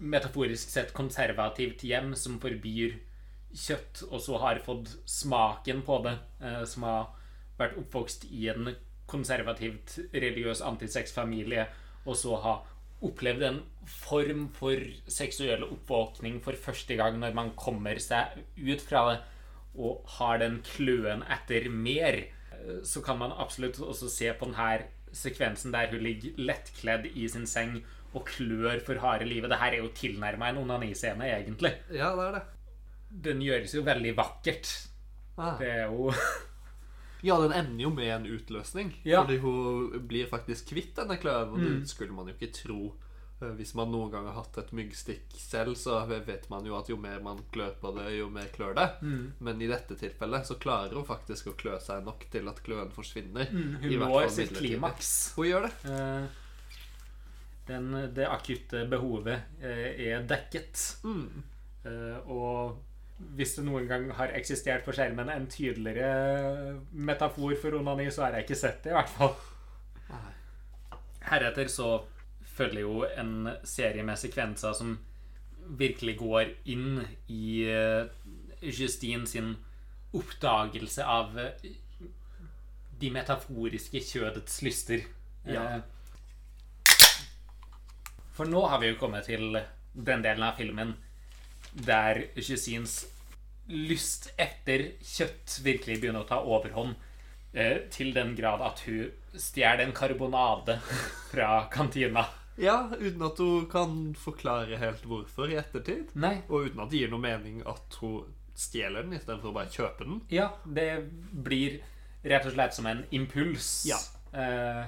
[0.00, 2.96] metaforisk sett konservativt hjem som forbyr
[3.50, 7.10] kjøtt, og så har fått smaken på det, eh, som har
[7.58, 8.74] vært oppvokst i en
[9.10, 11.66] konservativt religiøs antisexfamilie,
[12.06, 12.62] og så har
[13.04, 19.06] opplevd en form for seksuell oppvåkning for første gang når man kommer seg ut fra
[19.08, 19.18] det
[19.78, 22.24] og har den kløen etter mer,
[22.84, 27.46] så kan man absolutt også se på denne sekvensen der hun ligger lettkledd i sin
[27.46, 27.80] seng
[28.14, 29.50] og klør for harde livet.
[29.50, 31.72] Dette er jo tilnærma en onaniscene, egentlig.
[31.94, 32.42] Ja, det er det.
[33.24, 34.70] Den gjøres jo veldig vakkert.
[35.38, 35.56] Ah.
[35.58, 36.12] Det er jo
[37.22, 38.94] Ja, den ender jo med en utløsning.
[39.04, 39.20] Ja.
[39.22, 41.50] Fordi hun blir faktisk kvitt denne kløen.
[41.52, 41.80] Og Mm.
[41.80, 42.94] det skulle man jo ikke tro.
[43.40, 46.90] Eh, Hvis man noen gang har hatt et myggstikk selv, så vet man jo at
[46.92, 48.88] jo mer man klør på det, jo mer klør det.
[49.02, 49.32] Mm.
[49.38, 52.92] Men i dette tilfellet så klarer hun faktisk å klø seg nok til at kløen
[52.94, 53.48] forsvinner.
[53.50, 55.32] Mm, Hun når sitt klimaks.
[55.38, 55.72] Hun gjør det.
[55.90, 56.28] Eh,
[57.70, 60.80] Den, det akutte behovet eh, er dekket.
[61.06, 61.42] Mm.
[62.26, 62.76] Og
[63.36, 68.36] hvis det noen gang har eksistert på skjermen en tydeligere metafor for onani, så har
[68.36, 69.36] jeg ikke sett det, i hvert fall.
[71.30, 71.92] Heretter så
[72.60, 74.98] følger jo en serie med sekvenser som
[75.78, 78.08] virkelig går inn i eh,
[78.62, 79.54] Justine sin
[80.16, 81.70] oppdagelse av eh,
[83.00, 85.06] de metaforiske kjødets lyster.
[85.48, 85.78] Ja.
[85.78, 85.80] Eh,
[88.36, 89.54] For nå har vi jo kommet til
[89.94, 90.94] den delen av filmen
[91.86, 93.04] der Justines
[93.70, 96.96] lyst etter kjøtt virkelig begynner å ta overhånd.
[97.90, 100.76] Til den grad at hun stjeler en karbonade
[101.32, 102.22] fra kantina.
[102.60, 106.12] Ja, uten at hun kan forklare helt hvorfor i ettertid.
[106.20, 106.42] Nei.
[106.50, 108.28] Og uten at det gir noe mening at hun
[108.60, 110.20] stjeler den istedenfor å bare kjøpe den.
[110.32, 110.90] Ja, det
[111.32, 111.78] blir
[112.26, 113.70] rett og slett som en impuls.
[113.88, 113.96] Ja.
[114.36, 114.84] Eh,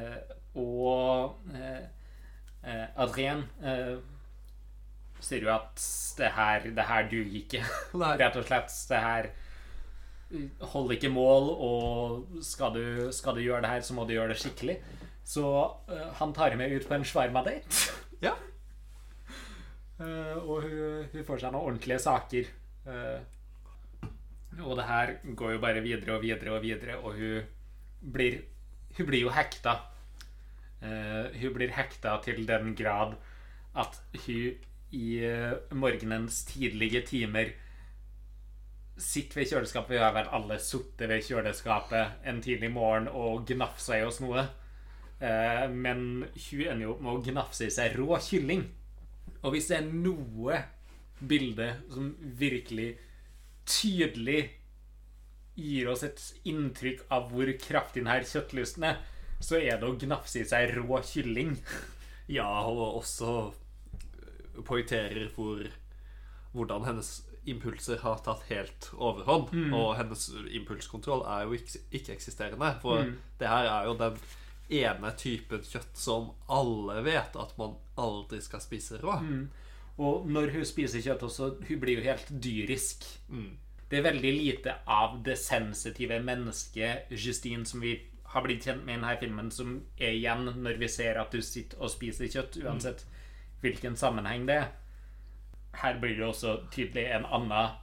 [0.00, 1.84] eh, og eh,
[2.64, 3.96] eh, Adrien eh,
[5.24, 5.84] sier jo at
[6.18, 7.64] det her, det her duger ikke.
[8.22, 8.72] Rett og slett.
[8.88, 9.30] Det her
[10.72, 14.32] holder ikke mål, og skal du, skal du gjøre det her, så må du gjøre
[14.32, 14.78] det skikkelig.
[15.24, 15.44] Så
[15.88, 17.94] uh, han tar henne med ut på en shawarma-date.
[18.22, 18.34] Ja.
[19.98, 22.50] Uh, og hun, hun får seg noen ordentlige saker.
[22.84, 23.20] Uh,
[24.60, 28.42] og det her går jo bare videre og videre og videre, og hun blir
[28.94, 29.72] Hun blir jo hekta.
[30.78, 33.16] Hun blir hekta til den grad
[33.74, 34.60] at hun
[34.94, 35.08] i
[35.74, 37.50] morgenens tidlige timer
[38.96, 39.96] sitter ved kjøleskapet.
[39.96, 44.46] Vi har vel alle sittet ved kjøleskapet en tidlig morgen og gnafsa i oss noe.
[45.20, 48.64] Eh, men hun ender jo opp med å gnafse i seg rå kylling.
[49.44, 50.62] Og hvis det er noe
[51.24, 52.94] bilde som virkelig
[53.68, 54.50] tydelig
[55.54, 58.98] gir oss et inntrykk av hvor kraftig denne kjøttlysten er,
[59.44, 61.54] så er det å gnafse i seg rå kylling.
[62.32, 63.52] Ja, og også
[64.64, 65.66] poengterer hvor,
[66.54, 67.10] hvordan hennes
[67.44, 69.50] impulser har tatt helt overhånd.
[69.76, 72.80] Og hennes impulskontroll er jo ikke- ikke-eksisterende.
[72.80, 73.04] For
[73.38, 74.16] det her er jo den
[74.72, 79.18] ene typen kjøtt som alle vet at man aldri skal spise rå.
[80.02, 83.04] Og når hun spiser kjøtt også, hun blir jo helt dyrisk.
[83.28, 83.52] Mm.
[83.90, 87.98] Det er veldig lite av det sensitive mennesket Justine som vi
[88.34, 91.42] har blitt kjent med i denne filmen, som er igjen når vi ser at du
[91.44, 93.04] sitter og spiser kjøtt, uansett
[93.62, 94.72] hvilken sammenheng det er.
[95.78, 97.76] Her blir det også tydelig en annen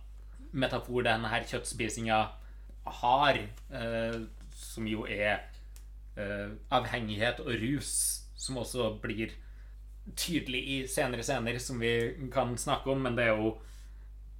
[0.52, 2.20] metafor denne kjøttspisinga
[3.02, 3.40] har,
[3.72, 4.20] eh,
[4.52, 5.46] som jo er
[6.18, 7.94] eh, avhengighet og rus,
[8.36, 9.34] som også blir
[10.18, 11.94] tydelig i senere scener, som vi
[12.34, 13.58] kan snakke om, men det er jo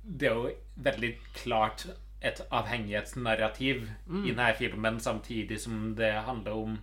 [0.02, 1.86] det er jo veldig klart
[2.22, 3.84] et avhengighetsnarrativ
[4.26, 6.80] i denne filmen, samtidig som det handler om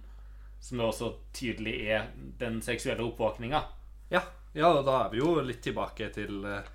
[0.61, 2.09] Som det også tydelig er
[2.40, 3.61] den seksuelle oppvåkninga.
[4.11, 4.20] Ja,
[4.55, 6.66] ja, og da er vi jo litt tilbake til eh,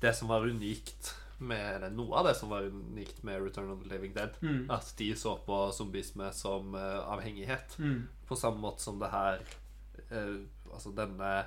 [0.00, 3.88] det som var unikt med noe av det som var unikt med Return of the
[3.88, 4.36] Living Dead.
[4.72, 7.76] At de så på zombisme som uh, avhengighet.
[8.26, 9.40] På samme måte som det her
[10.12, 10.40] uh,
[10.72, 11.46] Altså denne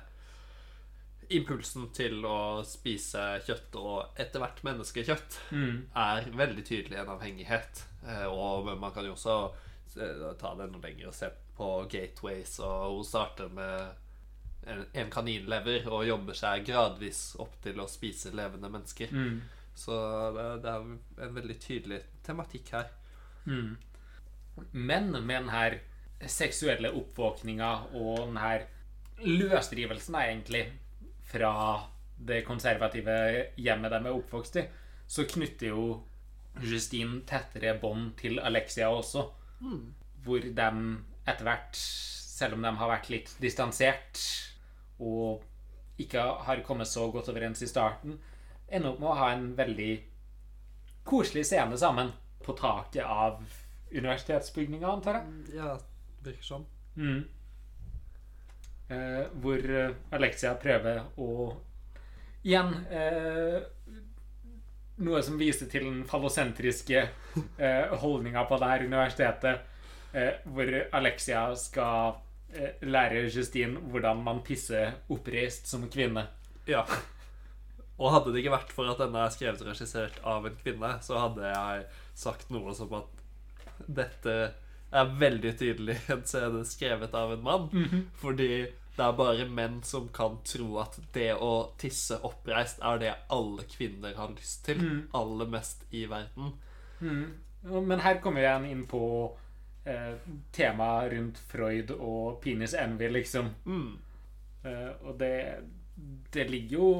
[1.30, 5.36] impulsen til å spise kjøtt, og etter hvert menneskekjøtt,
[5.94, 7.84] er veldig tydelig en avhengighet.
[8.02, 9.36] Uh, og man kan jo også
[10.40, 13.90] ta det enda lenger og se på Gateways, og hun starter med
[14.66, 19.12] en, en kaninlever og jobber seg gradvis opp til å spise levende mennesker.
[19.80, 19.96] Så
[20.36, 22.90] det, det er en veldig tydelig tematikk her.
[24.72, 28.52] Men med denne seksuelle oppvåkninga og denne
[29.24, 30.66] løsrivelsen, egentlig,
[31.30, 31.54] fra
[32.20, 33.16] det konservative
[33.56, 34.66] hjemmet de er oppvokst i,
[35.10, 35.84] så knytter jo
[36.60, 39.22] Justine tettere bånd til Alexia også.
[40.24, 40.70] Hvor de
[41.30, 44.20] etter hvert, selv om de har vært litt distansert
[45.00, 45.44] og
[46.00, 48.18] ikke har kommet så godt overens i starten,
[48.70, 49.90] ender opp med å ha en veldig
[51.10, 52.12] koselig scene sammen
[52.44, 53.40] på taket av
[53.90, 55.58] universitetsbygninga, antar jeg.
[55.58, 55.74] Ja,
[56.24, 56.66] virker sånn.
[56.96, 57.24] Mm.
[58.90, 61.32] Eh, hvor eh, Alexia prøver å
[62.40, 63.58] Igjen eh,
[65.04, 67.02] noe som viser til den fallosentriske
[67.60, 69.66] eh, holdninga på det her universitetet,
[70.16, 72.16] eh, hvor Alexia skal
[72.52, 76.26] eh, lære Justine hvordan man pisser oppreist som kvinne.
[76.68, 76.86] Ja.
[78.00, 80.94] Og hadde det ikke vært for at denne er skrevet og regissert av en kvinne,
[81.04, 81.86] så hadde jeg
[82.16, 83.24] sagt noe som at
[83.86, 84.36] dette
[84.90, 87.68] er veldig tydelig en scene skrevet av en mann.
[88.22, 88.50] Fordi
[88.96, 93.64] det er bare menn som kan tro at det å tisse oppreist er det alle
[93.70, 94.82] kvinner har lyst til.
[95.16, 96.52] Aller mest i verden.
[97.00, 97.24] Mm.
[97.86, 99.02] Men her kommer igjen inn på
[99.84, 100.16] eh,
[100.52, 103.52] temaet rundt Freud og penis envy, liksom.
[103.64, 103.98] Mm.
[104.64, 105.34] Eh, og det,
[106.30, 106.90] det ligger jo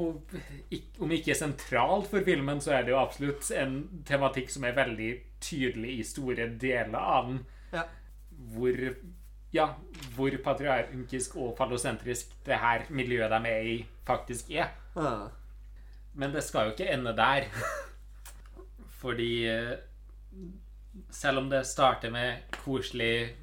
[0.99, 5.11] Om ikke sentralt for filmen, så er det jo absolutt en tematikk som er veldig
[5.41, 7.39] tydelig i store deler av den.
[7.71, 7.85] Ja.
[8.51, 8.77] Hvor
[9.51, 9.65] ja,
[10.15, 13.77] hvor patriarkisk og fallosentrisk det her miljøet de er i,
[14.07, 14.71] faktisk er.
[14.95, 15.27] Ja.
[16.13, 17.47] Men det skal jo ikke ende der.
[19.01, 19.73] Fordi eh,
[21.11, 23.35] selv om det starter med koselig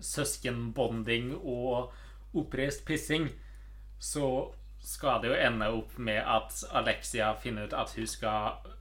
[0.00, 1.92] søskenbonding og
[2.34, 3.28] oppreist pissing,
[3.98, 4.52] så
[4.82, 8.72] skal det jo ende opp med at Alexia finner ut at hun skal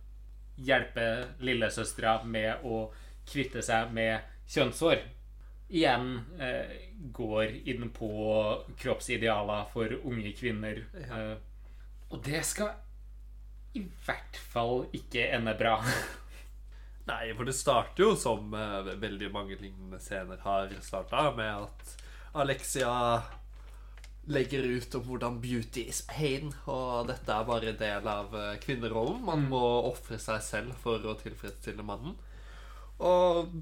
[0.62, 1.08] hjelpe
[1.45, 2.88] lillesøstera med å
[3.30, 5.04] kvitte seg med kjønnshår.
[5.72, 6.74] Igjen eh,
[7.16, 8.12] går inn på
[8.82, 10.84] kroppsidealer for unge kvinner.
[10.97, 11.22] Ja.
[11.22, 11.38] Eh,
[12.12, 12.74] og det skal
[13.78, 15.78] i hvert fall ikke ende bra.
[17.12, 21.95] Nei, for det starter jo som eh, veldig mange lignende scener har starta, med at
[22.41, 22.91] Alexia
[24.30, 28.57] legger ut om hvordan beauty is pain, og dette er bare en del av eh,
[28.61, 29.24] kvinnerollen.
[29.26, 32.13] Man må ofre seg selv for å tilfredsstille mannen.
[33.01, 33.55] Og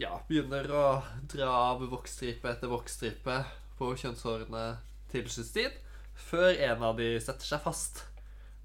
[0.00, 0.84] ja, begynner å
[1.28, 3.42] dra av voksstripe etter voksstripe
[3.78, 4.64] på kjønnshårene
[5.12, 5.74] til Justine,
[6.18, 8.02] før en av de setter seg fast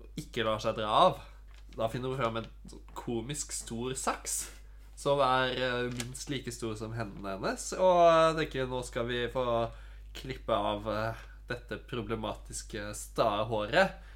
[0.02, 1.22] og ikke lar seg dra av.
[1.74, 2.50] Da finner hun fram en
[2.98, 4.44] komisk stor saks.
[4.96, 7.72] Som er eh, minst like stor som hendene hennes.
[7.76, 9.46] Og jeg tenker nå skal vi få
[10.14, 14.12] klippe av eh, dette problematiske stae håret.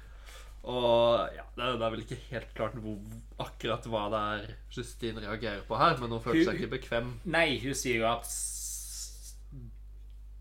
[0.68, 2.98] Og ja, det er, det er vel ikke helt klart hvor,
[3.40, 7.12] akkurat hva det er Justine reagerer på her, men hun føler seg ikke bekvem.
[7.30, 8.28] Nei, hun sier jo at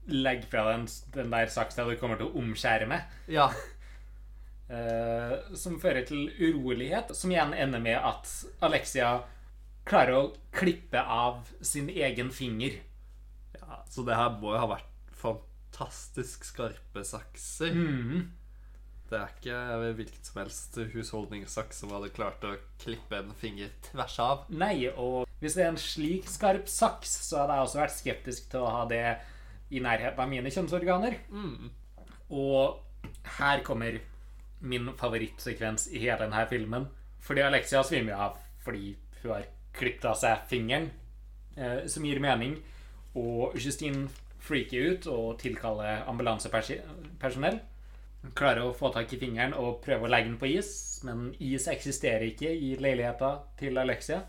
[0.07, 3.15] Legg fra den, den der saksa du kommer til å omskjære med.
[3.31, 3.49] Ja,
[4.71, 8.31] uh, som fører til urolighet, som igjen ender med at
[8.63, 9.17] Alexia
[9.87, 12.79] klarer å klippe av sin egen finger.
[13.59, 14.87] ja, Så det her må jo ha vært
[15.67, 17.71] fantastisk skarpe sakser.
[17.71, 18.31] Mm.
[19.07, 24.17] Det er ikke hvilken som helst husholdningssaks som hadde klart å klippe en finger tvers
[24.19, 24.43] av.
[24.49, 28.49] Nei, og hvis det er en slik skarp saks, så hadde jeg også vært skeptisk
[28.51, 29.03] til å ha det
[29.71, 31.21] i nærheten av mine kjønnsorganer.
[31.31, 31.71] Mm.
[32.35, 32.83] Og
[33.39, 33.99] her kommer
[34.59, 36.87] min favorittsekvens i hele denne filmen.
[37.23, 39.47] Fordi Alexia svimer av fordi hun har
[39.77, 40.89] klippet av seg fingeren,
[41.55, 42.57] eh, som gir mening.
[43.15, 44.09] Og Justine
[44.47, 47.59] freaker ut og tilkaller ambulansepersonell.
[48.37, 50.71] Klarer å få tak i fingeren og prøve å legge den på is,
[51.07, 53.29] men is eksisterer ikke i leiligheta
[53.59, 54.23] til Alexia.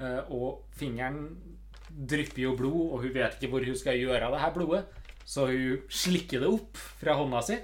[0.00, 1.26] Eh, Og fingeren
[1.90, 4.84] drypper jo blod, og hun vet ikke hvor hun skal gjøre av det her blodet.
[5.26, 7.58] Så hun slikker det opp fra hånda si.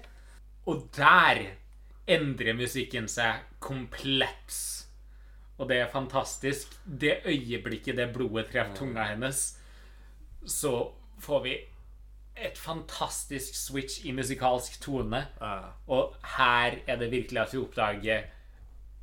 [0.67, 1.45] Og der
[2.07, 4.55] endrer musikken seg komplett.
[5.57, 6.75] Og det er fantastisk.
[6.85, 9.47] Det øyeblikket det blodet treffer tunga hennes,
[10.47, 11.55] så får vi
[12.37, 15.27] et fantastisk switch i musikalsk tone.
[15.41, 15.59] Ja.
[15.89, 18.27] Og her er det virkelig at vi oppdager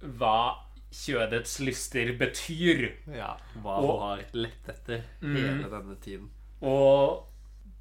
[0.02, 0.54] hva
[0.94, 2.90] kjødets lyster betyr.
[3.16, 3.32] ja.
[3.62, 6.30] Hva Og- hun har lett etter hele denne tiden.
[6.62, 7.26] Og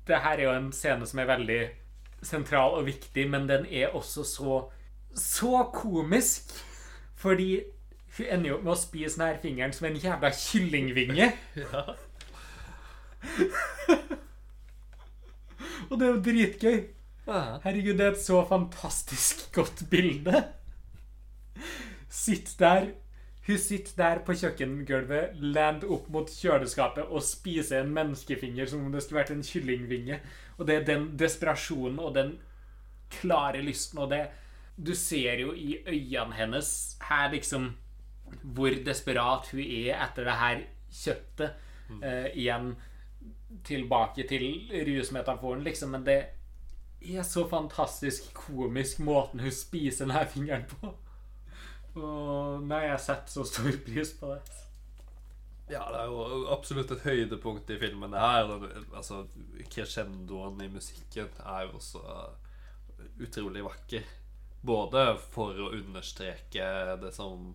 [0.06, 1.68] det her er jo en scene som er veldig
[2.22, 4.70] sentral og viktig, men den er også så
[5.14, 6.50] så komisk.
[7.16, 7.60] Fordi
[8.16, 11.32] hun ender jo opp med å spise denne fingeren som en jævla kyllingvinge.
[11.56, 11.82] Ja.
[15.90, 16.78] Og det er jo dritgøy.
[17.26, 20.44] Herregud, det er et så fantastisk godt bilde.
[22.08, 22.92] Sitt der
[23.46, 28.92] Hun sitter der på kjøkkengulvet, land opp mot kjøleskapet og spiser en menneskefinger som om
[28.94, 30.20] det skulle vært en kyllingvinge.
[30.58, 32.36] Og det er den desperasjonen og den
[33.10, 34.28] klare lysten og det
[34.76, 37.74] Du ser jo i øynene hennes her liksom
[38.42, 40.62] hvor desperat hun er etter det her
[41.02, 41.50] kjøttet.
[42.02, 42.72] Eh, igjen
[43.64, 44.46] tilbake til
[44.86, 45.90] rusmetaforen, liksom.
[45.96, 46.18] Men det
[47.02, 50.92] er så fantastisk komisk måten hun spiser denne fingeren på.
[52.00, 54.40] Og nei, jeg setter så stor pris på det.
[55.72, 58.12] Ja, det er jo absolutt et høydepunkt i filmen.
[58.12, 58.50] Det her,
[58.98, 59.22] altså,
[59.72, 62.02] Crescendoen i musikken er jo også
[63.22, 64.04] utrolig vakker.
[64.62, 66.66] Både for å understreke
[67.02, 67.52] det som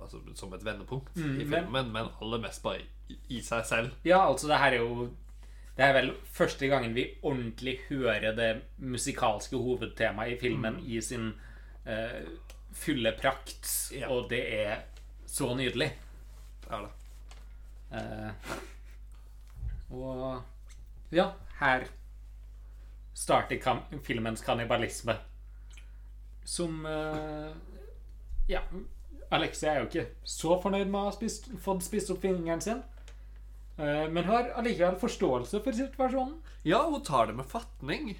[0.00, 2.80] Altså som et vendepunkt Mm, i men- filmen, men aller mest bare
[3.28, 3.90] i, seg selv.
[4.04, 5.08] Ja, altså, det her er jo
[5.76, 11.30] Det er vel første gangen vi ordentlig hører det musikalske hovedtemaet i filmen i sin
[11.86, 12.26] uh,
[12.72, 14.08] fulle prakt, Ja.
[14.12, 14.82] og det er
[15.26, 15.92] så nydelig.
[16.70, 16.90] Er det.
[17.90, 18.30] Uh,
[19.90, 20.42] og
[21.12, 21.30] ja,
[21.60, 21.86] her
[23.14, 25.16] starter kan filmens kannibalisme.
[26.44, 27.50] Som uh,
[28.48, 28.60] Ja,
[29.30, 32.80] Alexia er jo ikke så fornøyd med å ha spist, fått spist opp fingeren sin.
[33.80, 36.36] Eh, men har allikevel forståelse for situasjonen.
[36.68, 38.12] Ja, hun tar det med fatning.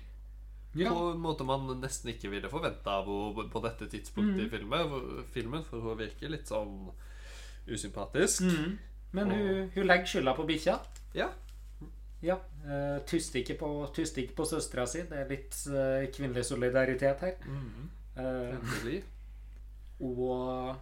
[0.73, 0.93] Ja.
[0.95, 5.25] På en måte man nesten ikke ville forvente av henne på dette tidspunktet i filmen,
[5.35, 5.65] filmen.
[5.67, 6.93] For hun virker litt sånn
[7.69, 8.47] usympatisk.
[8.47, 8.79] Mm.
[9.13, 10.79] Men hun, hun legger skylda på bikkja.
[11.19, 11.29] Ja.
[12.23, 12.37] Ja.
[12.65, 15.03] Uh, Tuster ikke på, tuster ikke på søstera si.
[15.09, 17.41] Det er litt eh, kvinnelig solidaritet her.
[17.49, 17.89] Mm.
[18.21, 19.01] Endelig.
[20.01, 20.77] Og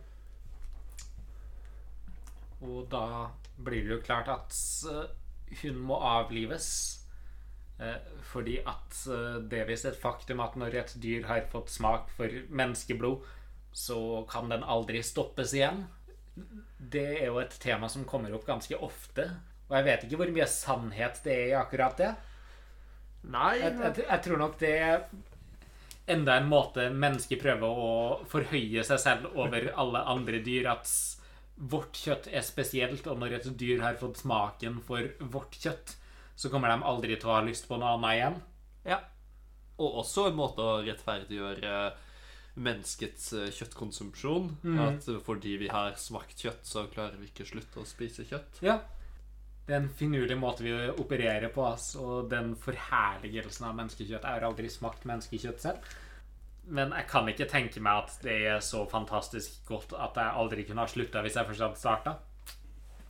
[2.64, 4.54] Og da blir det jo klart at
[4.90, 5.10] eh,
[5.62, 6.70] hun må avlives.
[7.78, 7.98] Eh,
[8.32, 12.10] Fordi at eh, det er visst et faktum at når et dyr har fått smak
[12.16, 13.26] for menneskeblod,
[13.72, 15.86] så kan den aldri stoppes igjen.
[16.78, 19.24] det er jo et tema som kommer opp ganske ofte.
[19.68, 22.12] Og jeg vet ikke hvor mye sannhet det er i akkurat det.
[23.28, 25.00] Nei Jeg, jeg, jeg tror nok det er
[26.08, 27.90] enda en måte mennesker prøver å
[28.30, 30.70] forhøye seg selv over alle andre dyr.
[30.72, 30.88] At
[31.58, 35.96] vårt kjøtt er spesielt, og når et dyr har fått smaken for vårt kjøtt,
[36.38, 38.36] så kommer de aldri til å ha lyst på noe annet igjen.
[38.86, 39.00] Ja.
[39.82, 41.80] Og også en måte å rettferdiggjøre
[42.58, 44.52] menneskets kjøttkonsumpsjon.
[44.62, 44.78] Mm.
[44.84, 48.62] At fordi vi har smakt kjøtt, så klarer vi ikke slutte å spise kjøtt.
[48.66, 48.78] Ja.
[49.68, 54.38] Det er en finurlig måte vi opererer på, altså, og den forherligelsen av menneskekjøtt Jeg
[54.38, 55.90] har aldri smakt menneskekjøtt selv.
[56.68, 60.66] Men jeg kan ikke tenke meg at det er så fantastisk godt at jeg aldri
[60.68, 62.16] kunne ha slutta hvis jeg først hadde starta.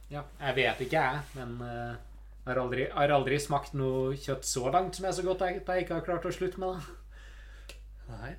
[0.09, 1.97] Ja, jeg vet ikke, jeg, men eh,
[2.45, 5.59] jeg har aldri, har aldri smakt noe kjøtt så langt som er så godt at
[5.59, 7.75] jeg ikke har klart å slutte med det.
[8.09, 8.31] Nei.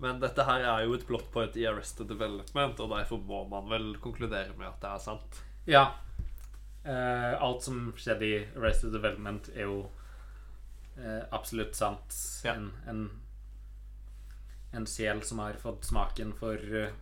[0.00, 3.68] Men dette her er jo et blått point i Arrested Development, og derfor må man
[3.70, 5.42] vel konkludere med at det er sant.
[5.70, 5.84] Ja.
[6.84, 9.84] Uh, alt som skjedde i Arrested Development, er jo
[10.98, 12.16] uh, absolutt sant.
[12.44, 12.56] Ja.
[12.56, 13.04] En, en,
[14.74, 16.92] en sjel som har fått smaken for, eh,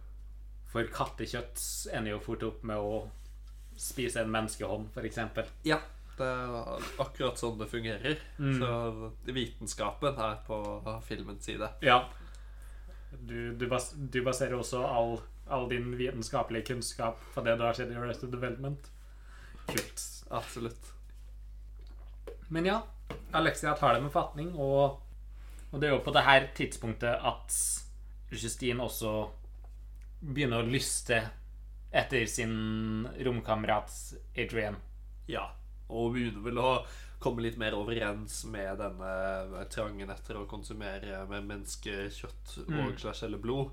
[0.72, 1.60] for kattekjøtt,
[1.92, 3.02] ender jo fort opp med å
[3.76, 5.18] spise en menneskehånd, f.eks.
[5.68, 5.80] Ja.
[6.12, 8.18] Det er akkurat sånn det fungerer.
[8.36, 10.58] Så vitenskapen er på
[11.06, 11.70] filmens side.
[11.80, 12.02] Ja.
[13.12, 15.16] Du, du, bas, du baserer også all,
[15.48, 18.90] all din vitenskapelige kunnskap på det du har sett i Arrested Development.
[19.66, 20.04] Kult.
[20.30, 20.92] Absolutt.
[22.52, 22.82] Men ja,
[23.32, 25.00] Alexia tar det med fatning, og,
[25.72, 27.56] og det er jo på det her tidspunktet at
[28.32, 29.12] Justine også
[30.22, 31.18] begynner å lyste
[31.92, 33.92] etter sin romkamerat
[34.36, 34.76] Adrian.
[35.28, 35.48] Ja.
[35.92, 36.72] Og begynner vel å
[37.22, 43.42] komme litt mer overens med denne trangen etter å konsumere med menneskekjøtt og slash eller
[43.42, 43.72] blod.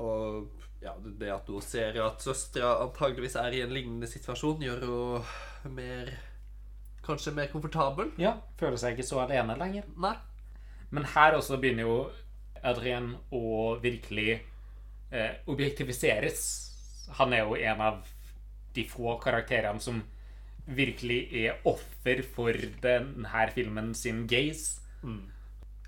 [0.00, 0.50] Og
[0.82, 5.76] ja, det at hun ser at søstera antageligvis er i en lignende situasjon, gjør henne
[5.76, 6.18] mer
[7.00, 8.10] Kanskje mer komfortabel?
[8.20, 9.86] Ja, Føler seg ikke så alene lenger.
[9.98, 10.12] Nei.
[10.90, 11.98] Men her også begynner jo
[12.66, 14.40] Adrian å virkelig
[15.10, 16.42] eh, objektifiseres.
[17.18, 18.00] Han er jo en av
[18.74, 20.02] de få karakterene som
[20.70, 24.82] virkelig er offer for denne filmen sin gaze.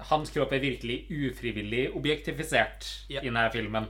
[0.08, 3.22] Hans kropp er virkelig ufrivillig objektifisert yeah.
[3.22, 3.86] i denne filmen.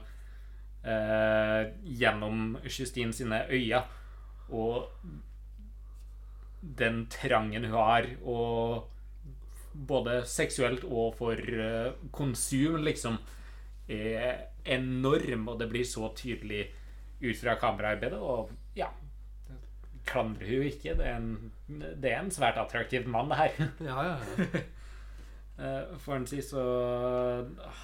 [0.83, 3.81] Eh, gjennom Justine sine øyne.
[4.49, 4.89] Og
[6.61, 8.89] den trangen hun har, og
[9.73, 13.17] både seksuelt og for eh, konsum, liksom,
[13.91, 16.67] er enorm, og det blir så tydelig
[17.23, 18.19] ut fra kameraarbeidet.
[18.19, 18.89] Og ja
[20.03, 20.97] Klandrer hun ikke.
[20.99, 23.69] Det er en, det er en svært attraktiv mann, det her.
[23.89, 24.63] Ja, ja, ja.
[25.53, 26.63] Eh, For en si så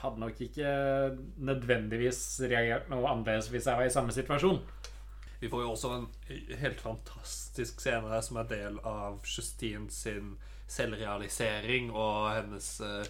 [0.01, 0.69] hadde nok ikke
[1.37, 4.57] nødvendigvis reagert noe annerledes hvis jeg var i samme situasjon.
[5.39, 6.07] Vi får jo også en
[6.63, 10.33] helt fantastisk scene som er del av Justine sin
[10.70, 13.05] selvrealisering og hennes eh,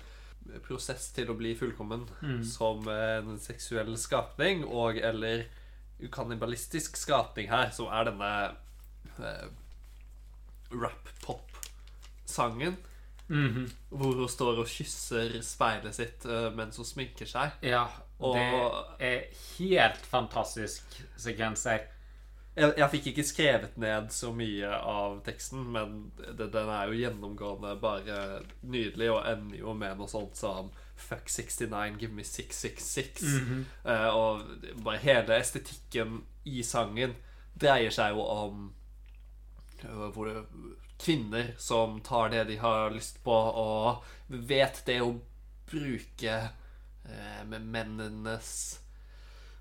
[0.65, 2.07] prosess til å bli fullkommen
[2.47, 5.43] som en seksuell skapning, og eller
[6.15, 8.31] kannibalistisk skapning her, som er denne
[9.19, 9.49] eh,
[11.29, 12.77] rap-pop-sangen.
[13.29, 13.67] Mhm.
[13.89, 17.51] Hvor hun står og kysser speilet sitt uh, mens hun sminker seg.
[17.61, 17.83] Ja,
[18.19, 19.21] Og- det er
[19.59, 20.83] helt fantastisk
[21.17, 21.85] sekvens her.
[22.57, 26.97] Jeg, jeg fikk ikke skrevet ned så mye av teksten, men det, den er jo
[26.97, 28.17] gjennomgående bare
[28.61, 33.23] nydelig, og ender jo med noe sånt som Fuck 69, give me 666.
[33.85, 34.43] Eh, og
[34.83, 37.15] bare hele estetikken i sangen
[37.59, 38.67] dreier seg jo om
[39.85, 40.43] uh, hvor det,
[40.99, 45.13] kvinner som tar det de har lyst på, og vet det å
[45.69, 48.51] bruke uh, med mennenes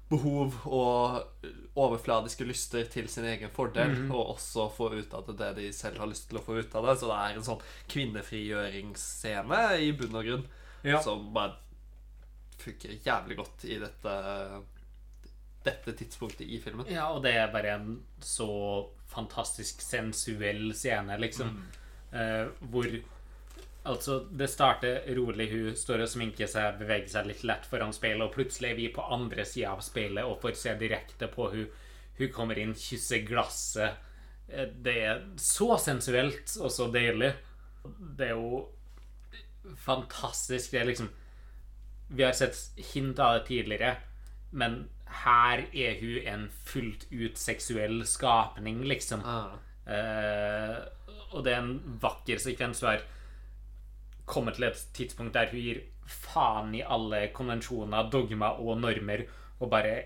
[0.09, 1.45] behov og
[1.79, 5.99] overfladiske lyster til sin egen fordel, og også få ut av det det de selv
[6.01, 6.95] har lyst til å få ut av det.
[7.01, 10.47] Så det er en sånn kvinnefrigjøringsscene i bunn og grunn
[10.87, 11.01] Ja.
[11.03, 11.57] som bare
[12.59, 14.15] funker jævlig godt i dette
[15.65, 16.87] dette tidspunktet i filmen.
[16.89, 17.89] Ja, og det er bare en
[18.25, 21.51] så fantastisk sensuell scene, liksom.
[22.13, 22.87] Eh, hvor
[23.89, 25.49] Altså, det starter rolig.
[25.53, 28.89] Hun står og sminker seg, beveger seg litt lett foran speilet, og plutselig er vi
[28.95, 31.69] på andre sida av speilet og får se direkte på hun
[32.19, 33.95] Hun kommer inn, kysser glasset.
[34.49, 37.33] Eh, Det er så sensuelt og så deilig.
[38.19, 38.65] Det er jo
[39.77, 40.73] fantastisk.
[40.73, 41.11] Det er liksom
[42.11, 42.57] Vi har sett
[42.95, 43.97] hint av det tidligere,
[44.51, 44.89] men
[45.25, 49.21] her er hun en fullt ut seksuell skapning, liksom.
[49.25, 49.59] Ah.
[49.87, 50.79] Eh,
[51.33, 52.81] og det er en vakker sekvens.
[52.81, 53.05] Hun har
[54.29, 59.27] kommet til et tidspunkt der hun gir faen i alle konvensjoner, dogma og normer,
[59.59, 59.97] og bare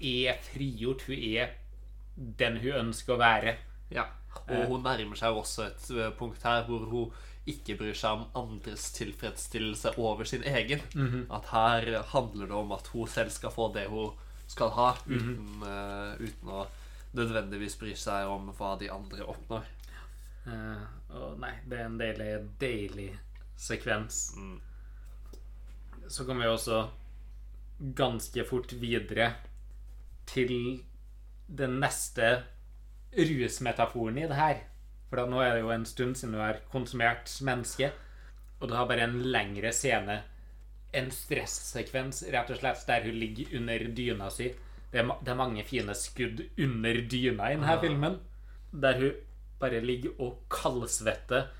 [0.00, 1.06] er frigjort.
[1.08, 1.56] Hun er
[2.16, 3.56] den hun ønsker å være.
[3.90, 4.06] Ja.
[4.50, 7.12] Og hun nærmer seg også et eh, punkt her hvor hun
[7.50, 10.82] ikke bryr seg om andres tilfredsstillelse over sin egen.
[11.32, 14.12] At her handler det om at hun selv skal få det hun
[14.50, 16.64] skal ha, uten, eh, uten å
[17.14, 19.66] nødvendigvis bry seg om hva de andre oppnår.
[20.46, 20.86] Eh,
[21.16, 22.30] og nei, det er en deilig,
[22.60, 23.10] deilig
[23.60, 24.30] sekvens.
[24.36, 24.60] Mm.
[26.08, 26.80] Så kommer vi også
[27.96, 29.32] ganske fort videre
[30.26, 30.82] til
[31.46, 32.42] den neste
[33.16, 34.64] rusmetaforen i det her.
[35.10, 37.90] For da, nå er det jo en stund siden du har konsumert menneske,
[38.60, 40.20] og du har bare en lengre scene.
[40.94, 44.50] En stressekvens, rett og slett, der hun ligger under dyna si.
[44.90, 48.16] Det er, det er mange fine skudd under dyna i denne filmen.
[48.70, 49.18] Der hun
[49.60, 51.50] bare ligger og kaldsvetter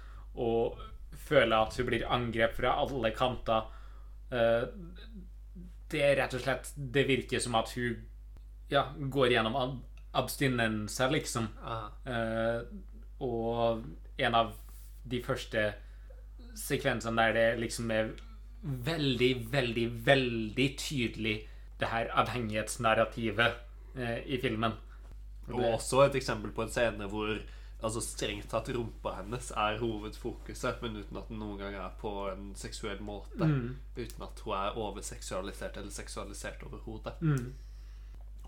[0.40, 0.80] og
[1.26, 3.68] føler at hun blir angrepet fra alle kanter.
[4.32, 4.66] Eh,
[5.90, 7.96] det er rett og slett Det virker som at hun
[8.70, 9.78] ja, går gjennom ab
[10.11, 11.44] abstinenser, liksom.
[11.62, 12.64] Aha.
[13.22, 13.84] og
[14.18, 14.48] en av
[15.07, 15.68] de første
[16.59, 18.11] sekvensene der det liksom er
[18.62, 21.36] veldig, veldig, veldig tydelig
[21.80, 23.53] det her avhengighetsnarrativet
[23.96, 24.72] eh, i filmen.
[25.51, 27.32] Og også et eksempel på en scene hvor
[27.83, 32.12] altså strengt tatt rumpa hennes er hovedfokuset, men uten at den noen gang er på
[32.31, 33.47] en seksuell måte.
[33.97, 37.14] Uten at hun er overseksualisert eller seksualisert overhodet.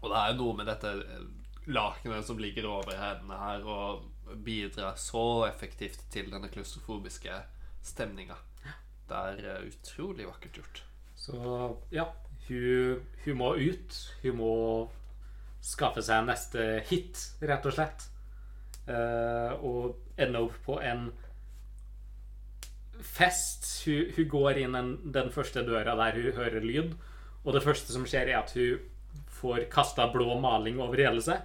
[0.03, 1.27] Og det er jo noe med dette eh,
[1.73, 4.09] lakenet som ligger over hendene her, og
[4.45, 7.37] bidrar så effektivt til denne klaustrofobiske
[7.83, 8.35] stemninga.
[9.09, 10.83] Det er eh, utrolig vakkert gjort.
[11.15, 11.39] Så
[11.95, 12.09] ja,
[12.49, 13.99] hun, hun må ut.
[14.23, 14.55] Hun må
[15.63, 18.09] skaffe seg neste hit, rett og slett.
[18.91, 21.11] Eh, og ender opp på en
[23.03, 23.67] fest.
[23.87, 26.95] Hun, hun går inn den, den første døra der hun hører lyd,
[27.43, 28.83] og det første som skjer, er at hun
[29.43, 31.43] får kasta blå maling over hele seg.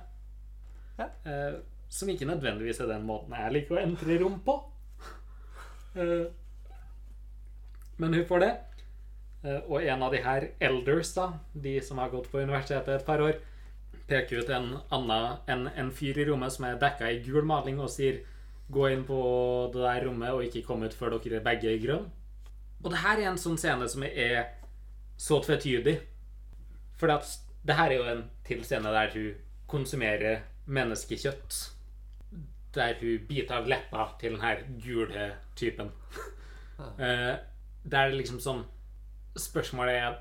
[0.98, 1.10] Ja.
[1.30, 1.58] Eh,
[1.90, 4.58] som ikke nødvendigvis er den måten jeg liker å entre rom på.
[5.98, 6.28] Eh,
[7.98, 8.50] men hun får det.
[9.44, 13.06] Eh, Og en av de her elders, da, de som har gått på universitetet et
[13.08, 13.40] par år,
[14.08, 17.80] peker ut en, annen, en, en fyr i rommet som er dekka i gul maling,
[17.80, 18.22] og sier
[18.72, 19.18] 'gå inn på
[19.74, 22.10] det der rommet og ikke kom ut før dere begge er grønn'.
[22.84, 24.45] Og det her er en sånn scene som er
[25.18, 25.97] så tvetydig.
[26.97, 29.34] For det her er jo en til scene der hun
[29.68, 31.74] konsumerer menneskekjøtt.
[32.76, 35.91] Der hun biter av leppa til den her gule typen.
[36.99, 37.38] Eh,
[37.89, 38.60] Der er det liksom sånn
[39.36, 40.18] Spørsmålet er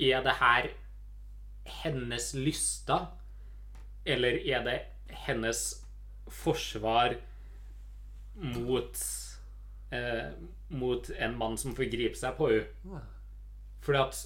[0.00, 0.66] Er det her
[1.84, 3.06] hennes lyster,
[4.04, 4.78] eller er det
[5.26, 5.62] hennes
[6.32, 7.16] forsvar
[8.34, 8.98] mot
[9.90, 10.30] eh,
[10.72, 13.02] Mot en mann som forgriper seg på henne?
[13.84, 14.22] Fordi at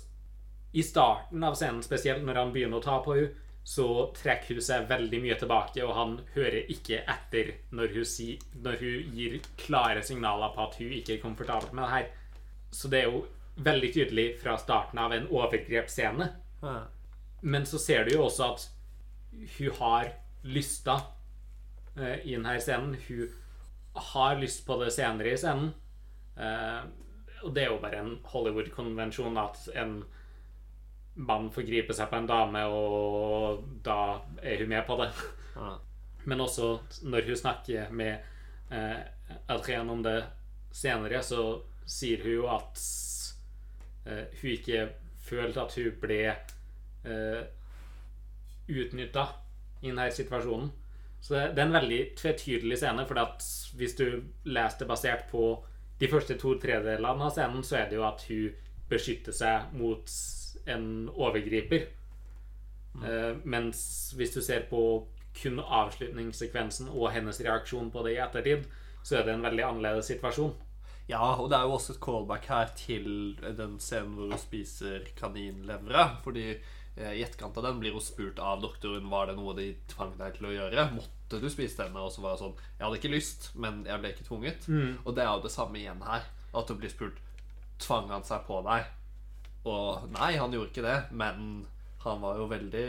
[0.77, 3.33] i starten av scenen, spesielt når han begynner å ta på henne,
[3.67, 8.29] så trekker hun seg veldig mye tilbake, og han hører ikke etter når hun, si,
[8.63, 12.07] når hun gir klare signaler på at hun ikke er komfortabel med det her.
[12.71, 13.25] Så det er jo
[13.67, 16.29] veldig tydelig fra starten av en overgrepsscene.
[17.43, 18.69] Men så ser du jo også at
[19.57, 20.13] hun har
[20.47, 21.01] lysta
[21.97, 22.97] uh, i denne scenen.
[23.09, 23.29] Hun
[24.13, 25.73] har lyst på det senere i scenen.
[26.37, 26.85] Uh,
[27.45, 29.99] og det er jo bare en Hollywood-konvensjon at en
[31.17, 35.11] mann forgriper seg på en dame, og da er hun med på det.
[35.57, 35.77] Ja.
[36.27, 36.73] Men også
[37.07, 38.19] når hun snakker med
[38.73, 39.01] uh,
[39.49, 40.19] Adrian om det
[40.75, 42.83] senere, så sier hun jo at
[44.09, 44.89] uh, hun ikke
[45.27, 47.41] følte at hun ble eh,
[48.69, 49.29] utnytta
[49.83, 50.71] i denne situasjonen.
[51.21, 53.19] Så det, det er en veldig tvetydelig scene, for
[53.79, 54.07] hvis du
[54.45, 55.49] leser det basert på
[56.01, 58.55] de første to tredjedelene av scenen, så er det jo at hun
[58.91, 60.13] beskytter seg mot
[60.71, 61.89] en overgriper.
[63.05, 63.81] Eh, mens
[64.17, 64.83] hvis du ser på
[65.37, 68.69] kun avslutningssekvensen og hennes reaksjon på det i ettertid,
[69.05, 70.55] så er det en veldig annerledes situasjon.
[71.07, 75.05] Ja, og det er jo også et callback her til den scenen hvor hun spiser
[75.19, 76.09] kaninlevra.
[76.25, 76.57] Fordi
[76.97, 80.39] i etterkant av den blir hun spurt av doktoren var det noe de tvang deg
[80.39, 80.87] til å gjøre.
[80.97, 82.01] Måtte du spise denne?
[82.01, 84.69] Og så var det sånn Jeg hadde ikke lyst, men jeg ble ikke tvunget.
[85.05, 86.25] Og det er jo det samme igjen her.
[86.57, 87.21] At hun blir spurt
[87.83, 88.87] Tvang han seg på deg?
[89.69, 91.67] Og nei, han gjorde ikke det, men
[92.07, 92.87] han var jo veldig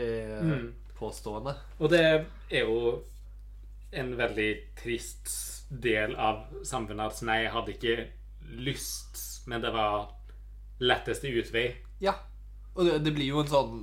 [0.48, 0.66] mm.
[0.96, 1.52] påstående.
[1.82, 2.78] Og det er jo
[3.98, 4.48] en veldig
[4.78, 5.32] trist
[5.68, 7.96] del av samfunnet at nei, jeg hadde ikke
[8.64, 10.14] lyst, men det var
[10.80, 11.66] letteste utvei.
[12.00, 12.14] Ja.
[12.78, 13.78] Og det, det blir jo en sånn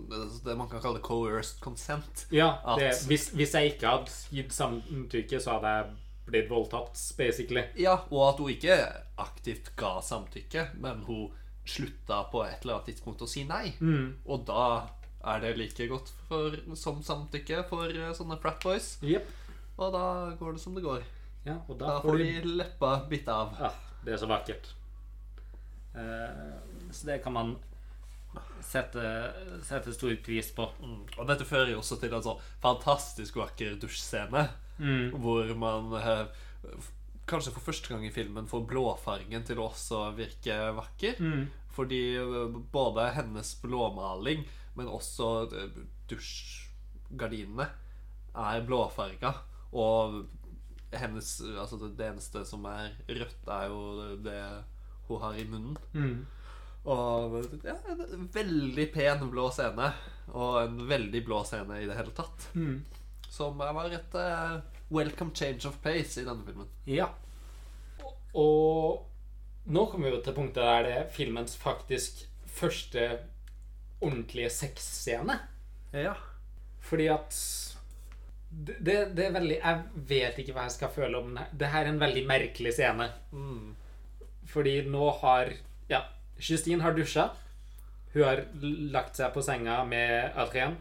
[0.46, 2.26] Det man kan kalle coerced consent.
[2.32, 6.98] Ja, det, At- hvis, hvis jeg ikke hadde gitt samtykke, så hadde jeg blitt voldtatt,
[7.20, 7.66] basically.
[7.78, 8.78] Ja, og at hun ikke
[9.22, 11.28] aktivt ga samtykke, men hun
[11.66, 13.76] slutta på et eller annet tidspunkt å si nei.
[14.26, 14.64] Og da
[15.26, 18.96] er det like godt for, som samtykke for eh, sånne frat boys.
[19.06, 19.30] Yep.
[19.78, 20.04] Og da
[20.40, 21.04] går det som det går.
[21.46, 23.54] Ja, da, Da får de leppa bitt av.
[23.60, 23.72] Ja,
[24.06, 24.72] det er så vakkert.
[25.96, 26.58] Uh,
[26.92, 27.56] så det kan man
[28.66, 29.06] sette,
[29.66, 30.68] sette stor pris på.
[30.82, 31.02] Mm.
[31.18, 34.46] Og dette fører jo også til en sånn fantastisk vakker dusjscene.
[34.80, 35.16] Mm.
[35.24, 36.26] Hvor man eh,
[37.30, 41.22] kanskje for første gang i filmen får blåfargen til å også virke vakker.
[41.22, 41.48] Mm.
[41.76, 45.82] Fordi eh, både hennes blåmaling, men også eh,
[46.12, 47.70] dusjgardinene,
[48.36, 49.32] er blåfarga.
[49.76, 50.26] Og
[50.96, 51.30] hennes
[51.60, 54.40] Altså, det eneste som er rødt, er jo det
[55.08, 55.78] hun har i munnen.
[55.94, 56.26] Mm.
[56.86, 57.76] Og ja,
[58.14, 59.90] en veldig pen blå scene.
[60.34, 62.50] Og en veldig blå scene i det hele tatt.
[62.54, 62.80] Mm.
[63.30, 64.62] Som var et uh,
[64.94, 66.70] welcome change of pace i denne filmen.
[66.90, 67.10] Ja.
[68.36, 69.06] Og
[69.66, 72.26] nå kommer vi jo til punktet der det er filmens faktisk
[72.56, 73.08] første
[74.04, 75.40] ordentlige sexscene.
[75.96, 76.14] Ja.
[76.86, 77.38] Fordi at
[78.56, 81.48] det, det, det er veldig Jeg vet ikke hva jeg skal føle om det.
[81.60, 83.10] Det her er en veldig merkelig scene.
[83.32, 83.74] Mm.
[84.46, 85.56] Fordi nå har
[85.90, 86.04] Ja,
[86.40, 87.30] Justine har dusja.
[88.14, 88.44] Hun har
[88.92, 90.78] lagt seg på senga med Adrien.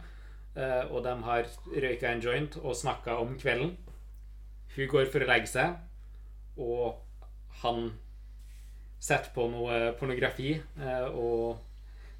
[0.55, 1.45] eh, Og de har
[1.75, 3.77] røyka en joint og snakka om kvelden.
[4.75, 5.75] Hun går for å legge seg,
[6.57, 6.97] og
[7.61, 7.93] han
[8.99, 11.59] setter på noe pornografi eh, og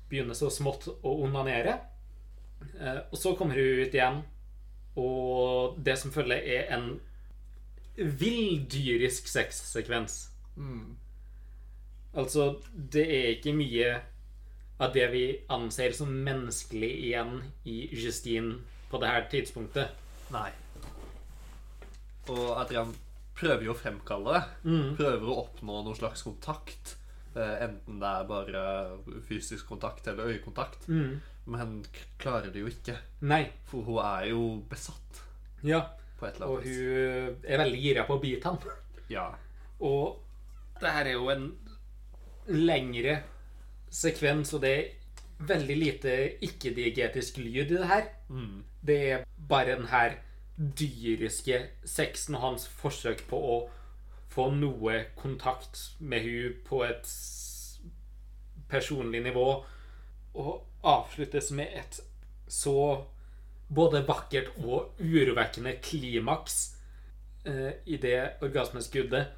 [0.10, 1.80] begynner så smått å onanere.
[2.80, 4.22] Eh, Og så kommer hun ut igjen,
[4.96, 7.00] og det som følger, er en
[7.98, 10.30] villdyrisk sexsekvens.
[10.58, 10.96] Mm.
[12.16, 13.90] Altså, det er ikke mye
[14.80, 17.38] av det vi anser som menneskelig igjen
[17.68, 18.58] i Justine
[18.92, 19.92] på det her tidspunktet.
[20.32, 20.50] Nei.
[22.32, 22.94] Og Adrian
[23.38, 24.44] prøver jo å fremkalle det.
[24.72, 24.92] Mm.
[24.98, 26.96] Prøver å oppnå noen slags kontakt.
[27.36, 28.64] eh, Enten det er bare
[29.28, 30.88] fysisk kontakt eller øyekontakt.
[30.88, 31.20] Mm.
[31.52, 31.84] Men
[32.18, 32.96] klarer det jo ikke.
[33.22, 33.44] Nei.
[33.70, 35.22] For hun er jo besatt
[35.64, 35.82] Ja.
[36.20, 38.58] på et eller annet Og hun er veldig gira på å bite han.
[39.10, 39.28] Ja.
[39.82, 40.22] Og
[40.82, 41.52] det her er jo en
[42.48, 43.20] lengre
[43.90, 44.92] sekvens, og det er
[45.48, 46.14] veldig lite
[46.46, 48.10] ikke-diegetisk lyd i det her.
[48.30, 48.64] Mm.
[48.86, 50.18] Det er bare den her
[50.56, 53.58] dyriske sexen og hans forsøk på å
[54.32, 57.10] få noe kontakt med hun på et
[58.70, 59.50] personlig nivå,
[60.36, 62.00] og avsluttes med et
[62.48, 63.06] så
[63.76, 66.76] både vakkert og urovekkende klimaks
[67.46, 69.32] eh, i det orgasmeskuddet,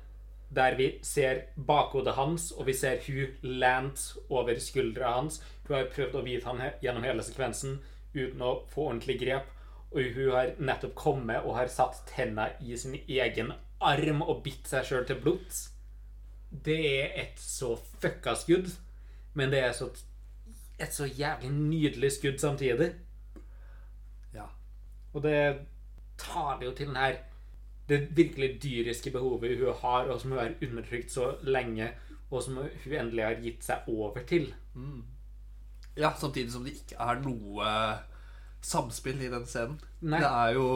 [0.49, 5.41] der vi ser bakhodet hans, og vi ser hun lent over skuldra hans.
[5.67, 7.79] Hun har prøvd å vite han gjennom hele sekvensen
[8.15, 9.49] uten å få ordentlig grep.
[9.91, 14.67] Og hun har nettopp kommet og har satt tenna i sin egen arm og bitt
[14.67, 15.67] seg sjøl til blods.
[16.49, 18.71] Det er et så fucka skudd,
[19.35, 19.89] men det er så,
[20.79, 22.93] et så jævlig nydelig skudd samtidig.
[24.33, 24.47] ja.
[25.13, 25.65] Og det
[26.17, 27.19] tar det jo til den her
[27.87, 31.91] Det virkelig dyriske behovet hun har, og som hun har undertrykt så lenge,
[32.29, 34.49] og som hun endelig har gitt seg over til.
[35.97, 37.71] Ja, samtidig som det ikke er noe
[38.61, 39.79] samspill i den scenen.
[40.01, 40.19] Nei.
[40.21, 40.67] Det er jo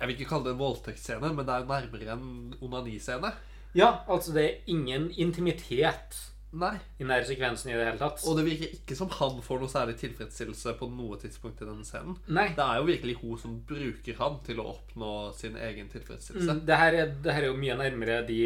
[0.00, 3.34] Jeg vil ikke kalle det en voldtektsscene, men det er nærmere en onaniscene.
[3.76, 6.16] Ja, altså det er ingen intimitet
[6.50, 6.74] Nei.
[6.98, 8.24] i denne sekvensen i det hele tatt.
[8.26, 11.86] Og det virker ikke som han får noe særlig tilfredsstillelse på noe tidspunkt i denne
[11.86, 12.16] scenen.
[12.26, 12.48] Nei.
[12.56, 16.58] Det er jo virkelig hun som bruker han til å oppnå sin egen tilfredsstillelse.
[16.58, 18.40] Mm, det, her er, det her er jo mye nærmere de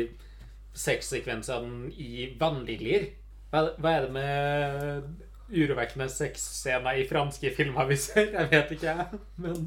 [0.76, 3.08] sexsekvensene i vannliljer.
[3.54, 5.24] Hva, hva er det med
[5.54, 8.34] urovekkende sexscener i franske filmer vi ser?
[8.34, 9.22] Jeg vet ikke, jeg.
[9.40, 9.66] Men,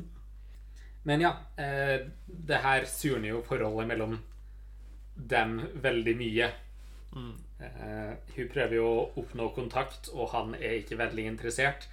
[1.10, 1.34] men ja.
[1.58, 4.18] Eh, det her surner jo forholdet mellom
[5.18, 6.54] dem veldig mye.
[7.18, 11.88] Eh, hun prøver jo å oppnå kontakt, og han er ikke veldig interessert.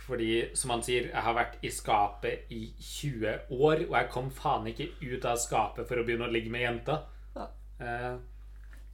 [0.00, 4.30] Fordi, som han sier, jeg har vært i skapet i 20 år, og jeg kom
[4.34, 6.96] faen ikke ut av skapet for å begynne å ligge med jenta.
[7.36, 7.46] Ja.
[7.84, 8.14] Eh,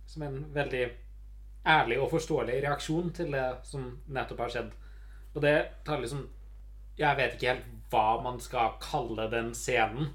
[0.06, 0.82] som en veldig
[1.66, 4.74] ærlig og forståelig reaksjon til det som nettopp har skjedd.
[5.34, 6.28] Og det tar liksom
[6.96, 10.14] Jeg vet ikke helt hva man skal kalle den scenen.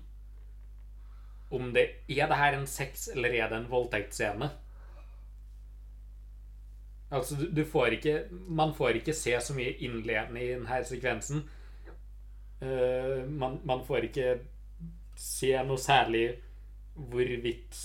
[1.51, 4.49] Om det Er det her en sex, eller er det en voldtektsscene?
[7.11, 8.13] Altså, du, du får ikke
[8.47, 11.43] Man får ikke se så mye innledende i denne sekvensen.
[12.61, 14.39] Uh, man, man får ikke
[15.17, 16.25] se noe særlig
[16.95, 17.75] hvorvidt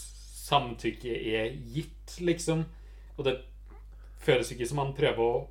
[0.47, 2.65] samtykke er gitt, liksom.
[3.17, 3.37] Og det
[4.23, 5.47] føles ikke som man prøver å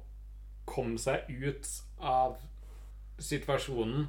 [0.66, 1.68] komme seg ut
[2.00, 2.38] av
[3.22, 4.08] situasjonen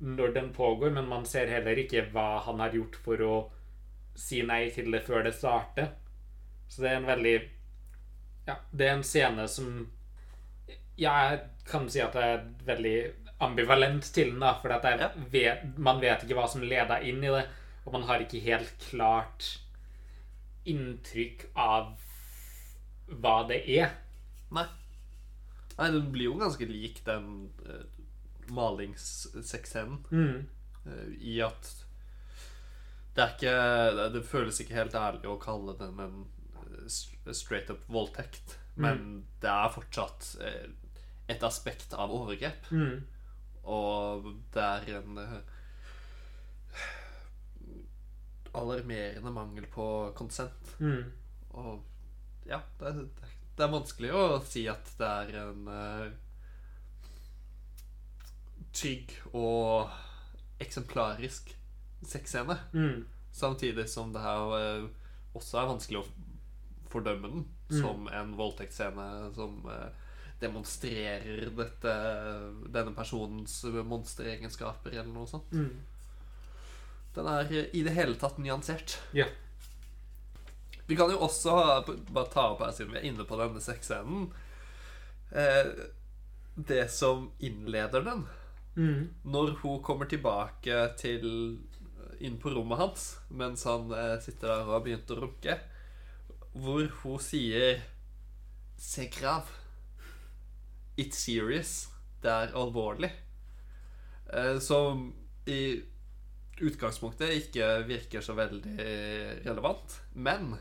[0.00, 3.34] når den pågår, men man ser heller ikke hva han har gjort for å
[4.16, 5.92] si nei til det før det starter.
[6.68, 7.36] Så det er en veldig
[8.50, 9.88] Ja, det er en scene som
[11.00, 11.40] Jeg
[11.70, 12.96] kan si at jeg er veldig
[13.40, 14.52] ambivalent til den, da.
[14.60, 15.10] For Ja.
[15.32, 17.46] vet, man vet ikke hva som leder inn i det.
[17.86, 19.54] Og man har ikke helt klart
[20.68, 21.94] inntrykk av
[23.10, 23.94] hva det er.
[24.52, 24.66] Nei.
[25.78, 27.86] Nei, den blir jo ganske lik den uh,
[28.52, 30.02] malingssexscenen.
[30.10, 30.44] Mm.
[30.84, 31.70] uh, I at
[33.16, 36.20] det er ikke det, føles ikke helt ærlig å kalle den en
[36.88, 38.58] straight up voldtekt.
[38.80, 40.68] Men det er fortsatt eh,
[41.30, 42.70] et aspekt av overgrep.
[42.72, 43.02] Mm.
[43.68, 45.40] Og det er en eh,
[48.56, 50.76] alarmerende mangel på konsent.
[50.80, 51.10] Mm.
[51.60, 51.84] Og
[52.48, 52.94] ja, det
[53.60, 56.06] det er vanskelig å si at det er en uh,
[58.72, 59.90] trygg og
[60.64, 61.50] eksemplarisk
[62.08, 62.56] sexscene.
[62.72, 63.02] Mm.
[63.36, 64.86] Samtidig som det her uh,
[65.36, 66.06] også er vanskelig å
[66.90, 67.44] fordømme den
[67.80, 69.88] som en voldtektsscene som eh,
[70.40, 71.92] demonstrerer dette,
[72.72, 75.52] denne personens monsteregenskaper eller noe sånt.
[75.52, 75.76] Mm.
[77.14, 78.98] Den er eh, i det hele tatt nyansert.
[79.16, 79.26] Ja.
[80.90, 83.60] Vi kan jo også ha, bare ta opp her siden vi er inne på denne
[83.62, 84.24] sexscenen
[85.30, 85.68] eh,
[86.58, 88.26] Det som innleder den,
[88.78, 89.08] Mm.
[89.26, 91.24] når hun kommer tilbake til
[92.22, 95.56] inn på rommet hans mens han eh, sitter der og har begynt å runke,
[96.54, 97.82] hvor hun sier
[98.80, 99.48] Se krav.
[100.98, 101.88] It's serious.
[102.22, 103.10] Det er alvorlig.
[104.32, 105.10] Eh, som
[105.46, 105.82] i
[106.60, 108.74] utgangspunktet ikke virker så veldig
[109.44, 109.98] relevant.
[110.14, 110.54] Men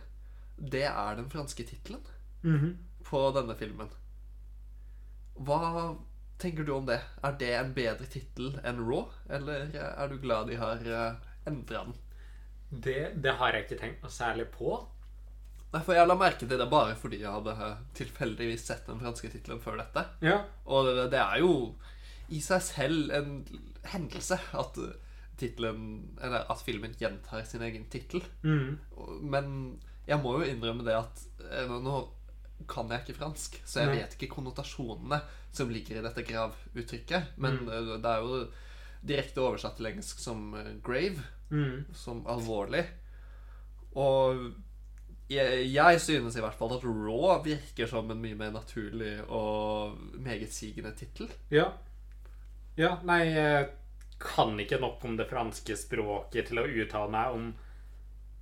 [0.60, 2.04] det er den franske tittelen
[2.44, 2.78] Mhm.
[3.04, 3.90] på denne filmen.
[5.40, 5.96] Hva
[6.40, 7.00] tenker du om det?
[7.24, 11.16] Er det en bedre tittel enn Raw, eller er du glad de har uh,
[11.48, 11.96] endra den?
[12.70, 14.76] Det, det har jeg ikke tenkt noe særlig på.
[15.74, 19.00] Nei, for Jeg la merke til det bare fordi jeg hadde eh, tilfeldigvis sett den
[19.00, 20.06] franske tittelen før dette.
[20.26, 20.40] Ja.
[20.66, 21.76] Og det, det er jo
[22.30, 23.36] i seg selv en
[23.90, 24.78] hendelse at
[25.40, 25.84] titlen
[26.22, 28.22] Eller at filmen gjentar sin egen tittel.
[28.44, 28.80] Mm.
[29.24, 29.52] Men
[30.10, 32.08] jeg må jo innrømme det at eh, nå-
[32.68, 34.00] kan jeg ikke fransk, så jeg Nei.
[34.02, 35.22] vet ikke konnotasjonene
[35.56, 37.30] som ligger i dette gravuttrykket.
[37.40, 37.70] Men Mm.
[37.72, 38.42] eh, det er jo
[39.06, 41.86] direkte oversatt til engelsk som eh, grave, Mm.
[41.96, 42.84] som alvorlig.
[43.96, 44.52] Og
[45.30, 50.00] jeg, jeg synes i hvert fall at Raw virker som en mye mer naturlig og
[50.26, 51.30] megetsigende tittel.
[51.54, 51.68] Ja.
[52.80, 53.68] Ja, nei, jeg
[54.20, 57.48] kan ikke nok om det franske språket til å uttale meg om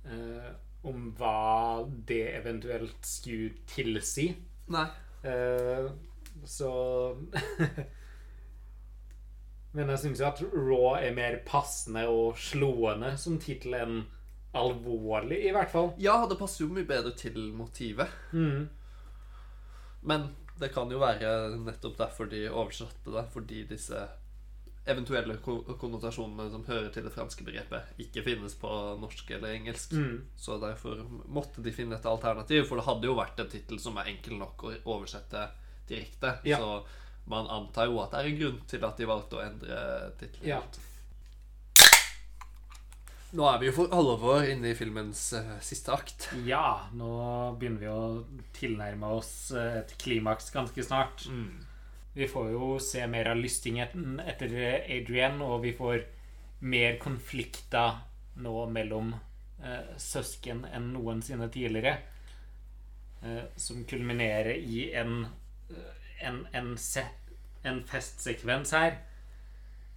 [0.08, 0.48] eh,
[0.88, 4.28] Om hva det eventuelt skulle tilsi.
[4.70, 4.86] Nei.
[5.26, 5.88] Eh,
[6.46, 6.70] så
[9.74, 13.98] Men jeg syns jo at Raw er mer passende og slående som tittel enn
[14.56, 15.92] alvorlig, i hvert fall.
[16.00, 18.12] Ja, det passer jo mye bedre til motivet.
[18.32, 18.68] Mm.
[20.08, 24.06] Men det kan jo være nettopp derfor de oversatte det, fordi disse
[24.88, 28.70] eventuelle konnotasjonene som hører til det franske begrepet, ikke finnes på
[29.02, 29.92] norsk eller engelsk.
[29.92, 30.22] Mm.
[30.36, 34.00] Så derfor måtte de finne et alternativ, for det hadde jo vært en tittel som
[34.00, 35.44] er enkel nok å oversette
[35.90, 36.38] direkte.
[36.48, 36.60] Ja.
[36.62, 39.80] Så man antar jo at det er en grunn til at de valgte å endre
[40.20, 40.54] tittelen.
[40.56, 40.62] Ja.
[43.36, 46.30] Nå er vi jo for alvor inne i filmens uh, siste akt.
[46.48, 47.10] Ja, nå
[47.60, 51.26] begynner vi å tilnærme oss eh, et klimaks ganske snart.
[52.16, 56.06] Vi får jo se mer av lystingen etter Adrian, og vi får
[56.64, 58.00] mer konflikter
[58.40, 61.98] nå mellom uh, søsken enn noensinne tidligere.
[63.20, 65.26] Uh, som kulminerer i en,
[65.68, 66.72] eh, en, en,
[67.68, 69.02] en festsekvens her.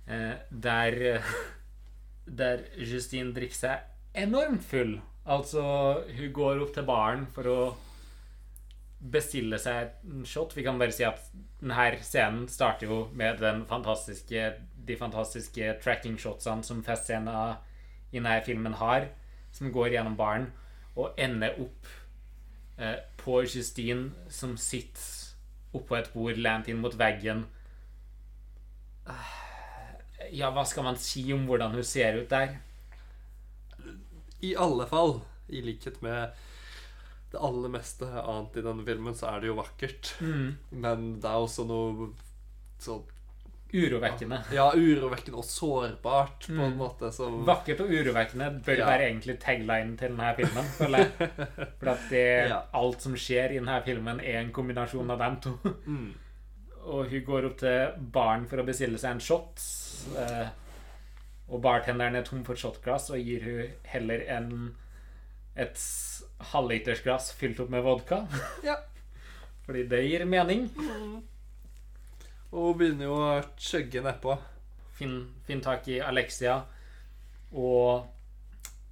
[0.08, 1.22] Eh, der eh,
[2.32, 4.98] der Justine drikker seg enormt full.
[5.26, 5.64] Altså,
[6.18, 7.60] hun går opp til baren for å
[9.02, 10.56] bestille seg en shot.
[10.56, 11.22] Vi kan bare si at
[11.62, 14.46] denne scenen starter jo med fantastiske,
[14.88, 17.58] de fantastiske tracking-shotsene som festscenen
[18.12, 19.10] i denne filmen har,
[19.52, 20.52] som går gjennom baren,
[20.96, 21.88] og ender opp
[22.78, 27.46] eh, på Justine som sitter oppå et bord lent inn mot veggen.
[30.32, 32.58] Ja, hva skal man si om hvordan hun ser ut der?
[34.42, 35.20] I alle fall,
[35.52, 36.32] i likhet med
[37.32, 40.14] det aller meste annet i denne filmen, så er det jo vakkert.
[40.72, 42.12] Men det er også noe
[42.82, 43.04] sånn
[43.72, 44.36] Urovekkende.
[44.52, 48.86] Ja, urovekkende og sårbart, på en måte, som Vakkert og urovekkende bør Ja.
[48.90, 50.66] være egentlig taglinen til denne filmen.
[50.76, 51.30] føler jeg.
[51.80, 52.58] For at det, Ja.
[52.74, 55.54] alt som skjer i denne filmen, er en kombinasjon av dem to.
[55.88, 56.12] Mm.
[56.84, 59.62] Og hun går opp til baren for å bestille seg en shot.
[60.18, 60.48] eh,
[61.52, 64.54] Og bartenderen er tom for shotglass og gir hun heller en
[65.60, 65.76] et
[66.54, 68.22] halvlitersglass fylt opp med vodka.
[68.64, 68.78] Ja.
[69.66, 70.70] Fordi det gir mening.
[72.52, 74.38] Og hun begynner jo å chugge nedpå.
[74.98, 75.18] Finn,
[75.48, 76.56] finn tak i Alexia,
[77.52, 78.08] og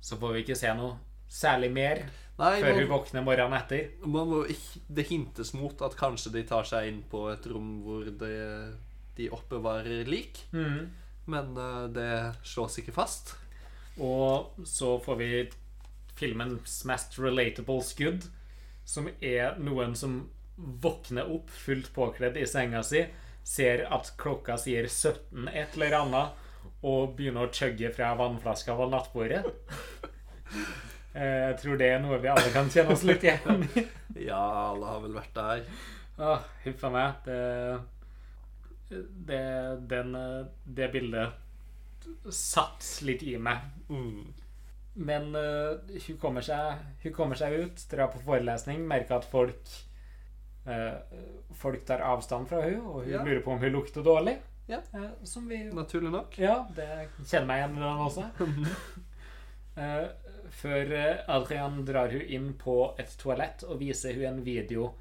[0.01, 0.95] så får vi ikke se noe
[1.29, 2.03] særlig mer
[2.39, 3.89] Nei, før hun våkner morgenen etter.
[4.07, 4.43] man må
[4.87, 8.33] det hintes mot at kanskje de tar seg inn på et rom hvor de,
[9.17, 10.39] de oppbevarer lik.
[10.55, 10.87] Mm.
[11.29, 13.35] Men uh, det slås ikke fast.
[13.99, 15.31] Og så får vi
[16.19, 18.27] filmens mest relatable skudd,
[18.87, 20.21] som er noen som
[20.55, 23.05] våkner opp fullt påkledd i senga si,
[23.43, 26.45] ser at klokka sier 17 et eller annet,
[26.87, 29.43] og begynner å chugge fra vannflaska på nattbordet.
[31.13, 33.85] Eh, Jeg tror det er noe vi alle kan kjenne oss litt igjen i.
[34.29, 34.41] Ja,
[34.73, 35.63] alle har vel vært der.
[36.19, 37.25] Åh, huff a meg.
[37.25, 38.99] Det,
[39.29, 39.41] det,
[39.89, 41.29] den, eh, det bildet
[42.33, 43.65] satt litt i meg.
[43.89, 44.33] Mm.
[44.99, 49.69] Men uh, hun, kommer seg, hun kommer seg ut, drar på forelesning, merker at folk
[50.67, 50.97] uh,
[51.55, 53.21] Folk tar avstand fra hun og hun Ja.
[53.23, 54.33] lurer på om hun lukter dårlig.
[54.67, 54.81] Ja.
[54.95, 56.35] Uh, som vi Naturlig nok.
[56.41, 56.89] Ja, det
[57.29, 58.25] kjenner meg igjen i den også.
[60.49, 64.93] Før eh, Adrian drar hun inn på et toalett og viser hun en video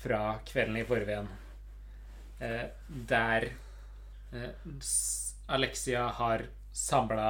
[0.00, 1.28] fra kvelden i forveien.
[2.40, 3.50] Eh, der
[4.32, 4.72] eh,
[5.46, 7.28] Alexia har samla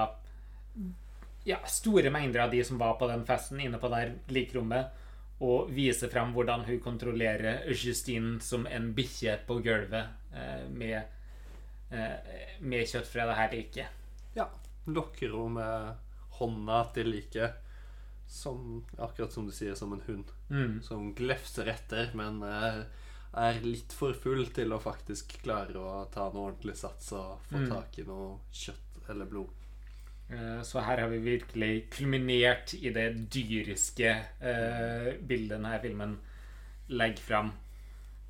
[1.46, 5.02] ja, store mengder av de som var på den festen inne på det likrommet,
[5.38, 11.02] og viser fram hvordan hun kontrollerer Justine som en bikkje på gulvet eh, med,
[11.92, 14.02] eh, med kjøtt fra det her riket.
[14.34, 14.48] Ja.
[14.86, 16.05] Lokker hun med
[16.38, 17.62] hånda til liket.
[18.28, 20.30] Som, akkurat som du sier, som en hund.
[20.50, 20.80] Mm.
[20.82, 22.80] Som glefser etter, men eh,
[23.38, 27.60] er litt for full til å faktisk klare å ta noe ordentlig sats og få
[27.62, 27.68] Mm.
[27.70, 29.48] tak i noe kjøtt eller blod.
[30.30, 34.10] Eh, Så her har vi virkelig kulminert i det dyriske
[34.40, 36.18] eh, bildet denne filmen
[36.88, 37.52] legger fram.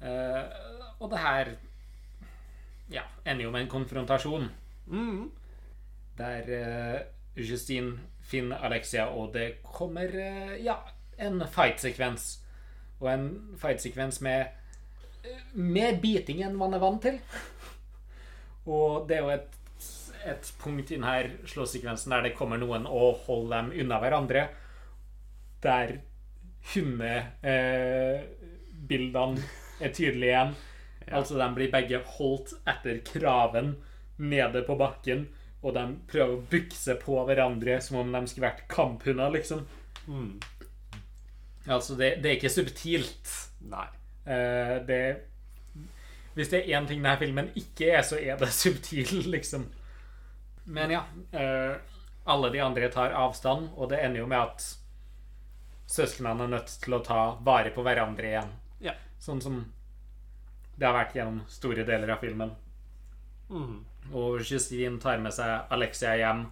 [0.02, 0.44] Eh,
[1.00, 1.54] og det her
[2.90, 4.50] ja, ender jo med en konfrontasjon
[4.88, 5.30] Mm.
[6.18, 7.00] der eh,
[7.37, 10.80] Justine Finn, Alexia, og det kommer eh, ja,
[11.18, 12.41] en fight-sekvens.
[13.01, 14.47] Og en fight-sekvens med
[15.22, 17.16] eh, mer biting enn man er vant til.
[18.66, 19.51] Og det er jo et,
[20.26, 24.43] et punkt i denne slåssekvensen der det kommer noen og holder dem unna hverandre.
[25.62, 25.87] Der
[26.72, 29.43] hundebildene
[29.80, 30.53] er tydelige igjen.
[31.07, 33.76] Altså, de blir begge holdt etter kraven
[34.18, 35.28] nede på bakken,
[35.66, 39.64] og de prøver å bykse på hverandre som om de skulle vært kamphunder, liksom.
[40.06, 40.36] Mm.
[41.66, 43.32] Altså, det, det er ikke subtilt.
[43.66, 43.88] Nei.
[44.26, 45.00] Eh, det
[46.36, 49.66] Hvis det er én ting denne filmen ikke er, så er det subtil, liksom.
[50.70, 51.02] Men ja.
[51.32, 51.74] eh,
[52.26, 54.68] alle de andre tar avstand, og det ender jo med at
[55.90, 58.54] søsknene er nødt til å ta vare på hverandre igjen.
[58.82, 58.94] Ja.
[59.22, 59.60] Sånn som
[60.76, 62.50] det har vært gjennom store deler av filmen.
[63.48, 63.78] Mm.
[64.14, 66.46] Og Justine tar med seg Alexia hjem,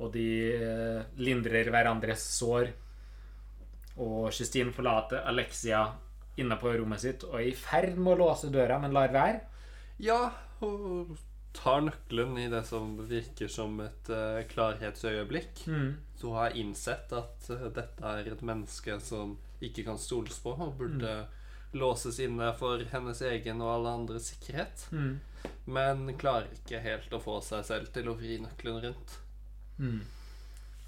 [0.00, 2.72] og de eh, lindrer hverandres sår.
[4.02, 5.86] Og Justine forlater Alexia
[6.36, 9.40] inne på rommet sitt og er i ferd med å låse døra, men lar være.
[10.04, 10.20] Ja,
[10.60, 11.16] hun
[11.56, 15.64] tar nøkkelen i det som virker som et uh, klarhetsøyeblikk.
[16.16, 20.52] Så hun har innsett at eh, dette er et menneske som ikke kan stoles på,
[20.52, 21.14] og burde
[21.76, 24.86] låses inne for hennes egen og alle andres sikkerhet.
[25.64, 29.16] Men klarer ikke helt å få seg selv til å vri nøkkelen rundt.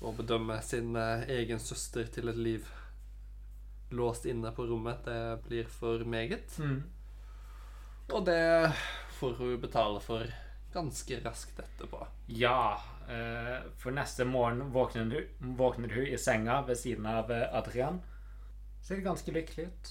[0.00, 2.68] Og bedømme sin eh, egen søster til et liv
[3.90, 5.04] låst inne på rommet.
[5.04, 6.58] Det blir for meget.
[8.12, 8.72] Og det
[9.18, 10.28] får hun betale for
[10.72, 12.06] ganske raskt etterpå.
[12.26, 17.48] Ja, eh, for neste morgen våkner hun, våkner hun i senga ved siden av eh,
[17.56, 18.00] Adrian.
[18.84, 19.90] Ser ganske lykkelig ut.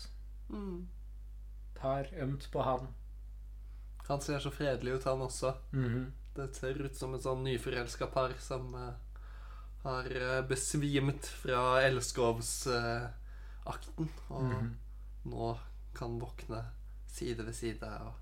[1.77, 2.87] Tar ømt på han.
[4.07, 5.53] Han ser så fredelig ut, han også.
[5.71, 6.11] Mhm.
[6.35, 8.93] Det ser ut som et sånn nyforelska par som uh,
[9.83, 14.09] har eh, besvimt fra elskovsakten.
[14.29, 14.75] og Mhm.
[15.25, 15.57] nå
[15.95, 16.65] kan våkne
[17.07, 18.13] side ved side og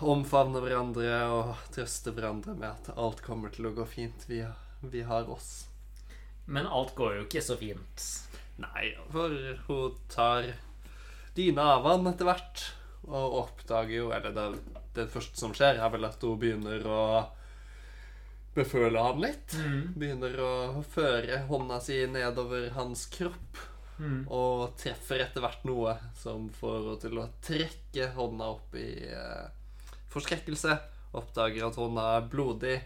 [0.00, 4.24] omfavne hverandre og trøste hverandre med at alt kommer til å gå fint.
[4.28, 4.40] Vi,
[4.82, 5.68] vi har oss.
[6.46, 8.06] Men alt går jo ikke så fint.
[8.58, 9.34] Nei, for
[9.68, 10.50] hun tar
[11.38, 12.64] dyna av han etter hvert.
[13.08, 14.46] Og oppdager jo Eller det,
[14.96, 17.02] det første som skjer, er vel at hun begynner å
[18.58, 19.54] beføle han litt.
[19.94, 23.62] Begynner å føre hånda si nedover hans kropp.
[24.30, 29.48] Og treffer etter hvert noe som får henne til å trekke hånda opp i eh,
[30.12, 30.76] forskrekkelse.
[31.18, 32.76] Oppdager at hånda er blodig.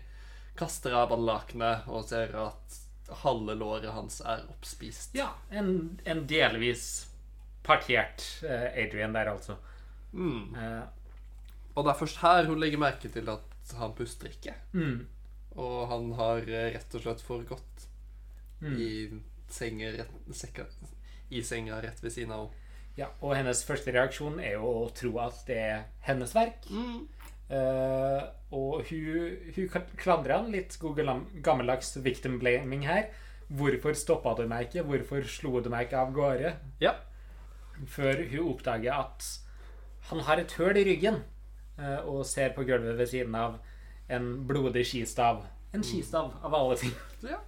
[0.56, 2.81] Kaster av han lakenet og ser at
[3.22, 5.14] halve låret hans er oppspist.
[5.18, 7.08] Ja, en, en delvis
[7.62, 9.56] partert eh, Adrian der, altså.
[10.12, 10.54] Mm.
[10.56, 10.82] Eh,
[11.74, 14.54] Og det er først her hun legger merke til at han puster ikke.
[14.72, 15.06] mm,
[15.56, 17.86] Og han har eh, rett og slett forgått
[18.60, 18.74] mm.
[18.76, 18.90] i
[19.52, 20.66] senga rett, sekka,
[21.30, 22.58] i senga rett ved siden av henne.
[22.92, 26.66] Ja, og hennes første reaksjon er jo å tro at det er hennes verk.
[27.50, 28.22] Eh,
[28.52, 31.00] og hun, hun klandrer han litt god
[31.44, 33.08] gammeldags victim blaming her.
[33.52, 34.84] Hvorfor stoppa du meg ikke?
[34.88, 36.54] Hvorfor slo du meg ikke av gårde?
[36.80, 36.94] Ja.
[37.88, 39.26] Før hun oppdager at
[40.10, 41.20] han har et høl i ryggen
[41.78, 43.58] uh, og ser på gulvet ved siden av
[44.12, 45.44] en blodig skistav.
[45.72, 46.94] En skistav, av alle ting.
[47.28, 47.40] ja.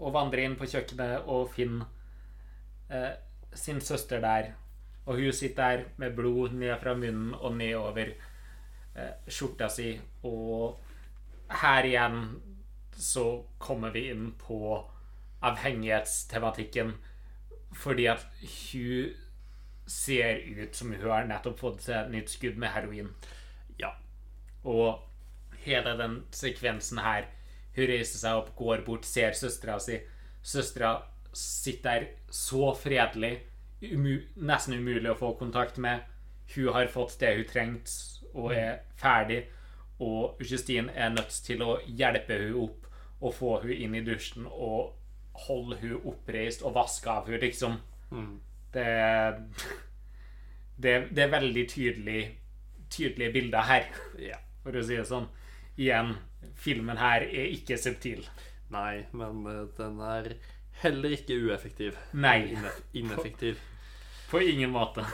[0.00, 1.86] Og vandrer inn på kjøkkenet og finner
[2.90, 3.12] uh,
[3.54, 4.52] sin søster der.
[5.06, 8.14] Og hun sitter der med blod ned fra munnen og nedover
[9.28, 9.94] skjorta si.
[10.28, 10.80] Og
[11.62, 12.24] her igjen
[12.96, 13.26] så
[13.58, 14.76] kommer vi inn på
[15.42, 16.94] avhengighetstematikken.
[17.72, 19.14] Fordi at hun
[19.86, 23.08] ser ut som hun har nettopp fått seg et nytt skudd med heroin.
[23.80, 23.94] Ja.
[24.64, 25.02] Og
[25.64, 27.30] hele den sekvensen her
[27.72, 29.94] Hun reiser seg opp, går bort, ser søstera si.
[30.44, 30.90] Søstera
[31.32, 33.38] sitter der så fredelig,
[33.80, 36.02] umu nesten umulig å få kontakt med.
[36.52, 39.42] Hun har fått det hun trengte, og er ferdig.
[40.02, 42.88] Og Justine er nødt til å hjelpe hun opp
[43.22, 44.96] og få hun inn i dusjen og
[45.46, 47.78] holde hun oppreist og vaske av hun liksom.
[48.10, 48.32] Mm.
[48.72, 48.86] Det,
[50.76, 52.22] det, det er veldig tydelig
[52.92, 53.86] tydelige bilder her,
[54.62, 55.28] for å si det sånn.
[55.80, 56.14] Igjen,
[56.60, 58.26] filmen her er ikke subtil.
[58.72, 60.32] Nei, men eh, den er
[60.82, 61.96] heller ikke ueffektiv.
[62.12, 62.52] Nei.
[62.98, 63.60] Ineffektiv.
[64.30, 65.04] På ingen måte.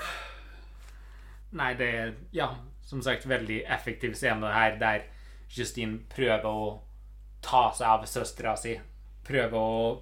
[1.58, 2.50] Nei, det er ja,
[2.88, 5.04] som sagt veldig effektiv scene her, der
[5.52, 6.80] Justine prøver å
[7.44, 8.74] ta seg av søstera si.
[9.28, 10.00] Prøver å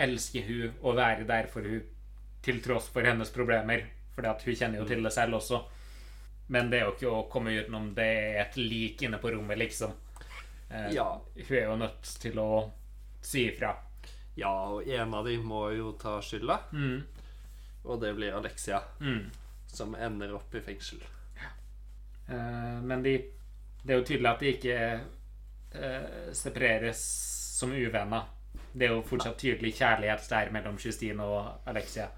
[0.00, 1.82] elske hun og være der for hun
[2.42, 3.84] til tross for hennes problemer.
[4.14, 5.62] For hun kjenner jo til det selv også.
[6.50, 9.58] Men det er jo ikke å komme utenom det er et lik inne på rommet,
[9.60, 9.92] liksom.
[10.70, 11.20] Eh, Ja.
[11.36, 12.70] Hun er jo nødt til å
[13.22, 13.76] si ifra.
[14.36, 17.02] Ja, og en av dem må jo ta skylda, Mm.
[17.84, 19.30] og det blir Alexia, Mm.
[19.66, 20.98] som ender opp i fengsel.
[22.30, 23.16] Eh, men de,
[23.82, 24.76] det er jo tydelig at de ikke
[25.74, 27.02] eh, separeres
[27.58, 28.28] som uvenner.
[28.72, 32.08] Det er jo fortsatt tydelig kjærlighet der mellom Justine og Alexia.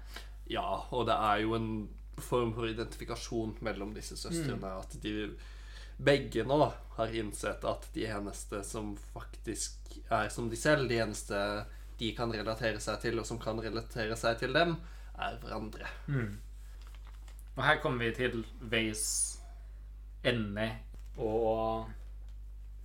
[0.49, 1.73] Ja, og det er jo en
[2.21, 4.59] form for identifikasjon mellom disse søstrene.
[4.61, 4.79] Mm.
[4.83, 5.13] At de
[6.03, 6.59] begge nå
[6.97, 11.39] har innsett at de eneste som faktisk er som de selv, de eneste
[11.99, 14.75] de kan relatere seg til, og som kan relatere seg til dem,
[15.13, 15.89] er hverandre.
[17.55, 19.32] Og her kommer vi til veis
[20.23, 20.69] ende,
[21.17, 21.89] og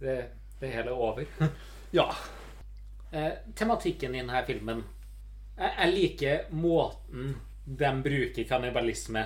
[0.00, 0.18] det,
[0.60, 1.24] det hele er over.
[1.90, 2.04] Ja.
[3.10, 4.82] Eh, tematikken i denne filmen
[5.56, 7.30] Jeg, jeg liker måten
[7.64, 9.22] de bruker kannibalisme.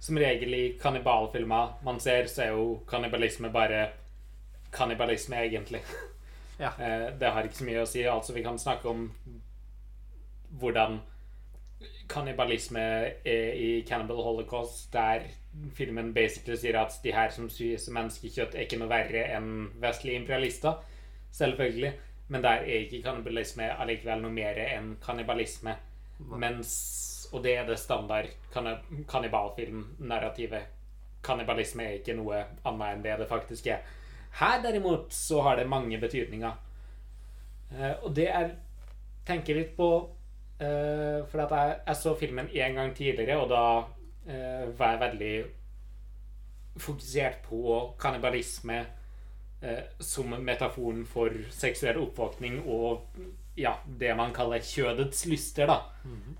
[0.00, 3.90] Som regel i kannibalfilmer man ser, så er jo kannibalisme bare
[4.72, 5.82] kannibalisme, egentlig.
[5.84, 6.72] Ja.
[6.80, 8.02] Eh, det har ikke så mye å si.
[8.04, 9.06] Altså, vi kan snakke om
[10.60, 10.98] hvordan
[12.08, 12.82] kannibalisme
[13.24, 15.24] er i Cannibal Holocaust, der
[15.74, 20.20] filmen basically sier at de her som spiser menneskekjøtt, er ikke noe verre enn vestlige
[20.20, 20.78] imperialister.
[21.34, 21.92] Selvfølgelig.
[22.30, 25.76] Men der er ikke kannibalisme allikevel noe mer enn kannibalisme.
[26.18, 26.72] Mens
[27.32, 28.26] Og det er det standard
[29.06, 30.62] kannibalfilm-narrativet.
[31.22, 33.84] Kannibalisme er ikke noe annet enn det det faktisk er.
[34.40, 36.56] Her derimot så har det mange betydninger.
[37.70, 38.50] Eh, og det jeg
[39.26, 39.88] tenker litt på
[40.58, 43.62] eh, For jeg, jeg så filmen én gang tidligere, og da
[44.26, 45.34] eh, var veldig
[46.80, 48.78] fokusert på kannibalisme
[49.60, 53.10] eh, som metaforen for seksuell oppvåkning og
[53.60, 55.66] ja, det man kaller kjødets lyster.
[55.66, 55.80] da.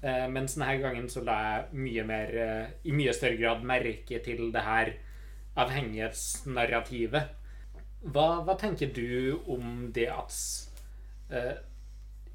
[0.03, 4.23] eh, mens denne gangen så la jeg mye mer, eh, i mye større grad merke
[4.25, 4.93] til det her
[5.61, 7.37] avhengighetsnarrativet.
[8.01, 10.33] Hva, hva tenker du om det at
[11.31, 11.59] eh,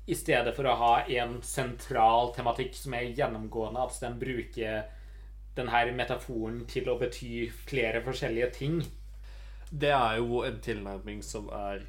[0.05, 4.83] i stedet for å ha en sentral tematikk som er gjennomgående, at den bruker
[5.55, 8.79] denne metaforen til å bety flere forskjellige ting?
[9.71, 11.85] Det er jo en tilnærming som er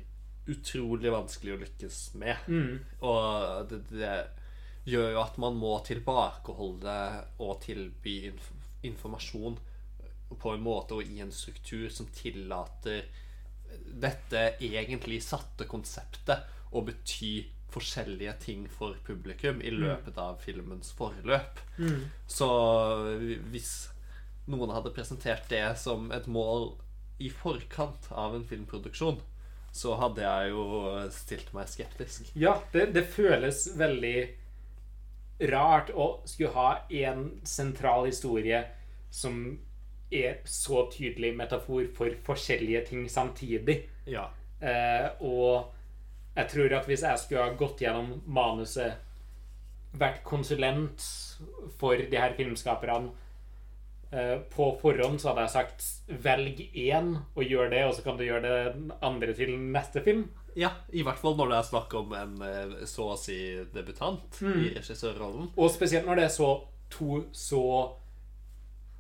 [0.47, 2.47] utrolig vanskelig å lykkes med.
[2.47, 2.75] Mm.
[3.07, 4.17] Og det, det
[4.87, 6.99] gjør jo at man må tilbakeholde
[7.43, 8.53] og tilby inf
[8.87, 9.57] informasjon
[10.39, 13.07] på en måte og i en struktur som tillater
[13.87, 17.33] dette egentlig satte konseptet å bety
[17.75, 21.61] forskjellige ting for publikum i løpet av filmens forløp.
[22.31, 22.49] Så
[23.53, 23.73] hvis
[24.47, 26.71] noen hadde presentert det som et mål
[27.19, 29.19] i forkant av en filmproduksjon,
[29.77, 30.65] så hadde jeg jo
[31.13, 32.31] stilt meg skeptisk.
[32.39, 34.17] Ja, det, det føles veldig
[35.53, 38.63] rart å skulle ha en sentral historie
[39.13, 39.59] som
[40.13, 43.83] er så tydelig metafor for forskjellige ting samtidig.
[44.09, 44.31] Ja.
[44.61, 45.76] Eh, og
[46.37, 48.99] jeg tror at hvis jeg skulle ha gått gjennom manuset,
[49.97, 51.01] vært konsulent
[51.81, 53.09] for de her filmskaperne
[54.13, 55.87] eh, på forhånd, så hadde jeg sagt
[56.27, 60.27] velg én og gjør det, og så kan du gjøre det andre til neste film.
[60.57, 63.39] ja, i hvert fall når det er snakk om en eh, så å si
[63.73, 65.51] debutant i regissørrollen.
[65.57, 66.51] Og spesielt når det er så
[66.93, 67.65] to så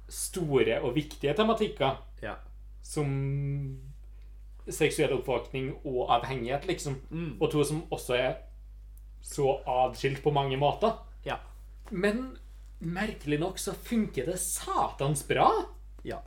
[0.08, 2.36] store og viktige tematikker Ja.
[2.82, 3.82] som
[4.72, 6.98] seksuell oppvåkning og avhengighet, liksom.
[7.40, 8.32] Og to som også er
[9.22, 10.98] så adskilt på mange måter.
[11.26, 11.38] Ja.
[11.90, 12.36] Men
[12.78, 15.48] merkelig nok så funker det satans bra.
[16.06, 16.20] Ja.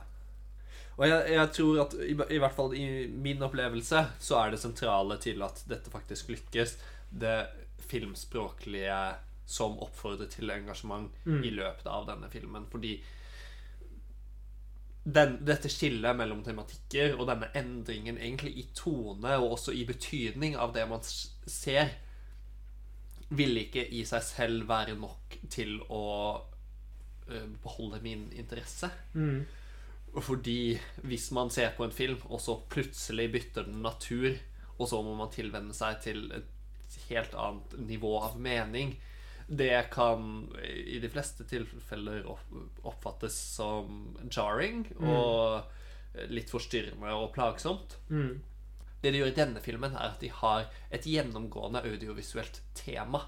[0.98, 4.60] Og jeg, jeg tror at i, i hvert fall i min opplevelse så er det
[4.60, 6.76] sentrale til at dette faktisk lykkes,
[7.10, 7.38] det
[7.90, 8.98] filmspråklige
[9.50, 12.68] som oppfordrer til engasjement i løpet av denne filmen.
[12.70, 12.98] Fordi
[15.04, 20.58] den, dette skillet mellom tematikker og denne endringen egentlig i tone og også i betydning
[20.60, 21.94] av det man ser,
[23.30, 26.04] vil ikke i seg selv være nok til å
[27.30, 28.90] eh, beholde min interesse.
[30.10, 30.74] Fordi
[31.06, 34.34] hvis man ser på en film, og så plutselig bytter den natur,
[34.76, 38.96] og så må man tilvenne seg til et helt annet nivå av mening,
[39.50, 45.66] det kan i de fleste tilfeller oppfattes som jarring og
[46.30, 47.96] litt forstyrrende og plagsomt.
[49.00, 53.24] Det de gjør i denne filmen, er at de har et gjennomgående audiovisuelt tema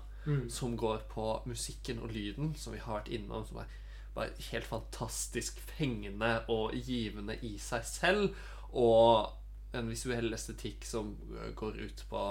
[0.49, 3.71] som går på musikken og lyden, som vi har vært innom, som er
[4.15, 8.37] bare helt fantastisk fengende og givende i seg selv,
[8.71, 9.33] og
[9.75, 11.17] en visuell estetikk som
[11.57, 12.25] går ut på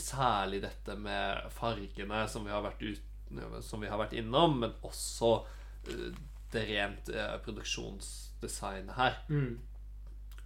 [0.00, 4.74] særlig dette med fargene som vi har vært, ut, som vi har vært innom, men
[4.86, 5.34] også
[5.90, 6.10] eh,
[6.54, 9.20] det rent eh, produksjonsdesignet her.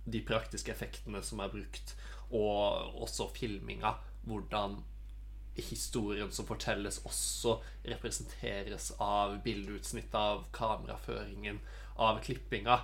[0.09, 1.97] De praktiske effektene som er brukt,
[2.29, 3.97] og også filminga.
[4.29, 4.79] Hvordan
[5.59, 7.59] historien som fortelles, også
[7.89, 11.61] representeres av bildeutsnitt, av kameraføringen,
[11.97, 12.79] av klippinga,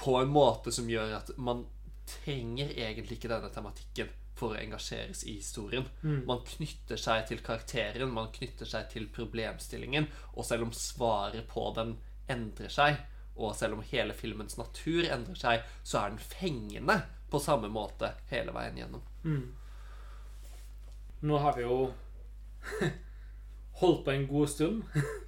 [0.00, 1.66] på en måte som gjør at man
[2.08, 4.08] trenger egentlig ikke denne tematikken
[4.40, 5.86] for å engasjeres i historien.
[6.26, 11.68] Man knytter seg til karakteren, man knytter seg til problemstillingen, og selv om svaret på
[11.76, 11.96] den
[12.30, 13.00] endrer seg,
[13.40, 17.00] og selv om hele filmens natur endrer seg, så er den fengende
[17.30, 19.04] på samme måte hele veien gjennom.
[21.20, 21.78] Nå har vi jo
[23.80, 24.84] holdt på en god stund.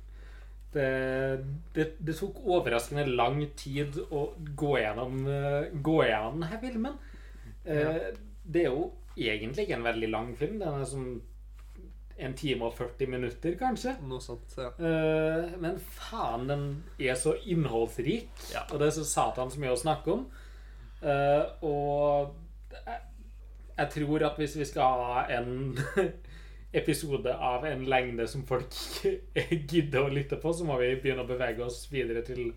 [0.73, 1.45] Det,
[1.77, 4.23] det, det tok overraskende lang tid å
[4.57, 6.95] gå gjennom, eh, gå gjennom denne filmen.
[7.67, 7.91] Ja.
[8.41, 8.87] Det er jo
[9.17, 10.59] egentlig ikke en veldig lang film.
[10.63, 11.07] Den er som
[12.23, 13.95] en time og 40 minutter, kanskje.
[14.07, 14.69] Noe sånt, ja.
[14.79, 16.67] Eh, Men faen, den
[17.01, 18.67] er så innholdsrik, Ja.
[18.71, 20.27] og det er så satans mye å snakke om.
[21.03, 22.35] Eh, og
[23.79, 25.77] jeg, tror at hvis vi skal ha en
[26.83, 28.71] episode av en lengde som folk
[29.73, 32.53] gidder å lytte på, så må vi begynne å bevege oss videre til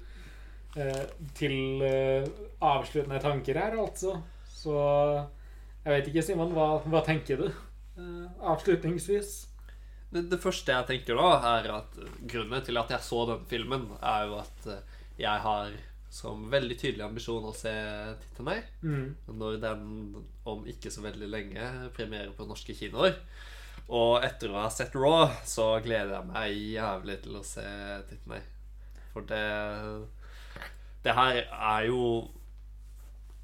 [0.77, 1.81] eh, til
[2.61, 4.17] avsluttende tanker her, altså.
[4.45, 4.75] Så
[5.85, 7.49] jeg vet ikke, Simon, hva, hva tenker du
[7.95, 9.45] Uh, avslutningsvis?
[10.11, 11.93] Det, det første jeg tenker da, er at
[12.27, 15.77] grunnen til at jeg så den filmen, er jo at eh, jeg har
[16.15, 17.73] som veldig tydelig ambisjon å se
[18.21, 18.61] Tittenøy.
[19.35, 19.85] Når den
[20.47, 23.17] om ikke så veldig lenge premierer på norske kinoer.
[23.91, 27.65] Og etter å ha sett Raw, så gleder jeg meg jævlig til å se
[28.11, 28.43] Tittenøy.
[29.13, 29.43] For det
[31.05, 32.05] Det her er jo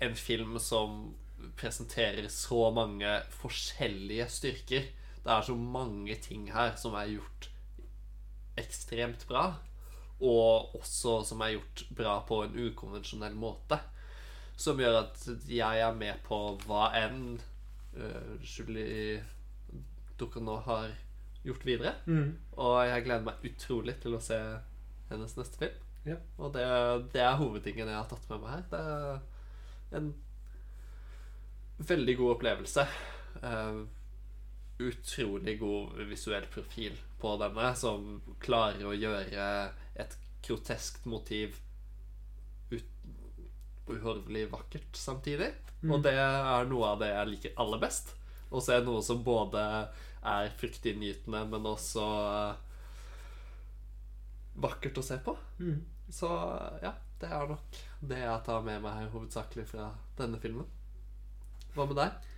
[0.02, 1.14] en film som
[1.62, 4.88] presenterer så mange forskjellige styrker.
[5.22, 7.50] Det er så mange ting her som er gjort
[8.60, 9.52] ekstremt bra.
[10.22, 13.80] Og også som er gjort bra på en ukonvensjonell måte.
[14.58, 17.38] Som gjør at jeg er med på hva enn
[17.98, 19.22] uh, Julie
[20.22, 20.92] nå har
[21.42, 21.96] gjort videre.
[22.62, 24.38] Og jeg gleder meg utrolig til å se
[25.10, 25.80] hennes neste film.
[26.06, 26.18] Ja.
[26.38, 26.66] Og det,
[27.14, 28.68] det er hovedtingen jeg har tatt med meg her.
[28.70, 28.84] Det
[29.98, 30.12] er en
[31.88, 32.86] veldig god opplevelse.
[33.42, 33.82] Uh,
[34.82, 39.46] utrolig god visuell profil på denne, som klarer å gjøre
[40.02, 41.60] et groteskt motiv
[42.72, 43.12] ut-
[43.92, 45.52] uhorvelig vakkert samtidig.
[45.90, 48.14] Og det er noe av det jeg liker aller best.
[48.52, 49.62] Å se noe som både
[50.22, 52.60] er fryktinngytende, men også eh,
[54.62, 55.34] vakkert å se på.
[56.12, 56.28] Så
[56.84, 56.92] ja,
[57.22, 60.68] det er nok det jeg tar med meg hovedsakelig fra denne filmen.
[61.76, 62.30] Hva med deg?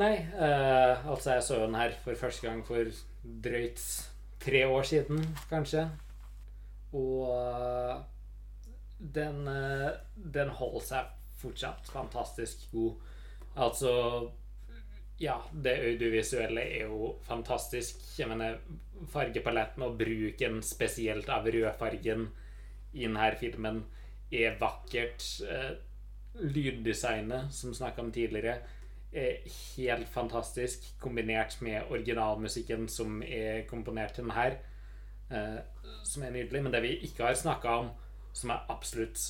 [0.00, 2.88] Nei, eh, altså jeg så den her for første gang for
[3.22, 3.82] drøyt
[4.42, 5.86] tre år siden, kanskje.
[6.98, 7.94] Og eh,
[8.98, 9.92] den, eh,
[10.34, 12.96] den holder seg fortsatt fantastisk god.
[13.54, 13.92] Altså
[15.22, 18.00] Ja, det audiovisuelle er jo fantastisk.
[18.18, 18.58] Jeg mener,
[19.12, 22.26] fargepaletten og bruken spesielt av rødfargen
[22.94, 23.84] i denne filmen
[24.34, 25.22] er vakkert.
[26.40, 28.58] Lyddesignet, som snakka om tidligere,
[29.14, 29.44] er
[29.76, 34.56] helt fantastisk, kombinert med originalmusikken som er komponert til den her,
[35.30, 35.60] eh,
[36.04, 36.62] som er nydelig.
[36.62, 37.90] Men det vi ikke har snakka om,
[38.32, 39.20] som jeg absolutt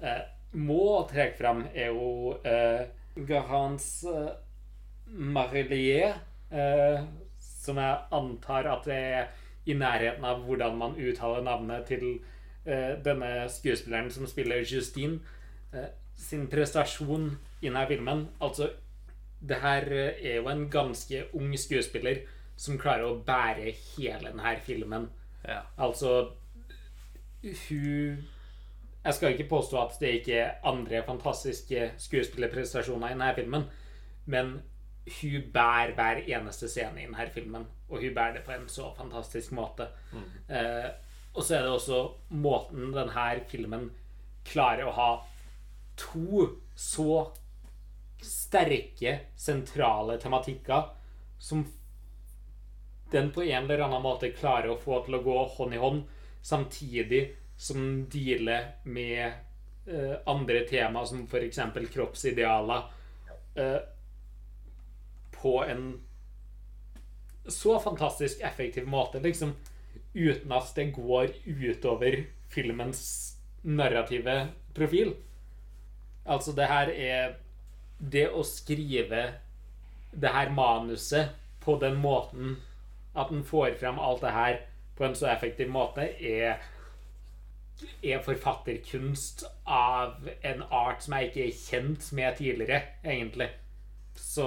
[0.00, 0.22] eh,
[0.52, 2.86] må trekke fram, er jo eh,
[3.26, 4.30] Garans eh,
[5.06, 6.14] Marillier,
[6.50, 7.02] eh,
[7.40, 9.26] som jeg antar at det er
[9.66, 12.18] i nærheten av hvordan man uttaler navnet til
[12.66, 15.18] eh, denne skuespilleren som spiller Justine,
[15.72, 17.28] eh, sin prestasjon
[17.60, 18.26] i denne filmen.
[18.40, 18.70] Altså,
[19.48, 22.22] det her er jo en ganske ung skuespiller
[22.56, 25.08] som klarer å bære hele denne filmen.
[25.44, 25.60] Ja.
[25.76, 26.30] Altså
[27.42, 28.22] Hun
[29.04, 33.66] Jeg skal ikke påstå at det ikke er andre fantastiske skuespillerprestasjoner i denne filmen,
[34.24, 34.54] men
[35.20, 38.94] hun bærer hver eneste scene i denne filmen, og hun bærer det på en så
[38.96, 39.90] fantastisk måte.
[40.48, 40.88] Eh,
[41.34, 42.00] og så er det også
[42.30, 43.90] måten denne filmen
[44.48, 45.10] klarer å ha
[45.96, 47.32] to så
[48.24, 50.90] sterke, sentrale tematikker
[51.38, 51.64] som
[53.10, 56.00] den på en eller annen måte klarer å få til å gå hånd i hånd,
[56.42, 57.22] samtidig
[57.56, 59.22] som dealer med
[59.86, 61.60] eh, andre tema, som f.eks.
[61.94, 62.88] kroppsidealer,
[63.54, 63.78] eh,
[65.36, 65.86] på en
[67.46, 69.52] så fantastisk effektiv måte, liksom,
[70.14, 73.04] uten at det går utover filmens
[73.62, 75.14] narrative profil.
[76.24, 77.34] Altså, det her er
[77.98, 79.24] Det å skrive
[80.14, 82.56] det her manuset på den måten
[83.16, 84.56] at den får frem alt det her
[84.98, 86.58] på en så effektiv måte, er
[88.02, 93.48] er forfatterkunst av en art som jeg ikke er kjent med tidligere, egentlig.
[94.14, 94.46] Så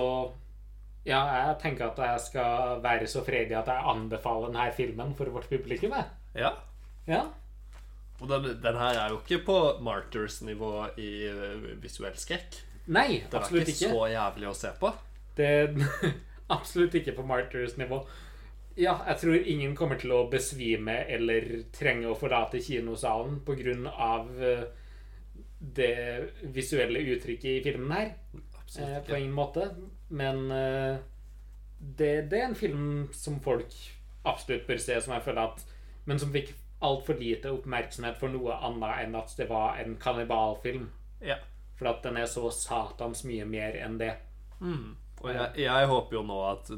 [1.08, 5.32] ja, jeg tenker at jeg skal være så fredig at jeg anbefaler denne filmen for
[5.34, 5.94] vårt publikum.
[5.96, 6.08] jeg.
[6.36, 6.54] ja.
[7.08, 7.26] Ja.
[8.22, 12.62] Og den, den her er jo ikke på Martyrs-nivå i eh, visuell skrekk.
[12.88, 13.92] Nei, Den er absolutt ikke ikke.
[13.94, 14.94] så jævlig å se på.
[15.38, 15.52] Det
[16.58, 18.00] Absolutt ikke på Martyrs nivå.
[18.78, 23.74] Ja, jeg tror ingen kommer til å besvime eller trenge å forlate kinosalen pga.
[24.40, 24.64] eh,
[25.60, 28.12] det visuelle uttrykket i filmen her.
[28.80, 29.72] Eh, på ingen måte.
[30.10, 30.98] Men eh,
[31.80, 33.74] det, det er en film som folk
[34.26, 35.66] absolutt bør se, som jeg føler at
[36.08, 40.90] Men som fikk altfor lite oppmerksomhet for noe annet enn at det var en kannibalfilm.
[41.26, 41.40] Ja.
[41.78, 44.14] For at den er så satans mye mer enn det.
[44.60, 44.96] Mm.
[45.22, 46.72] Og jeg, jeg håper jo nå at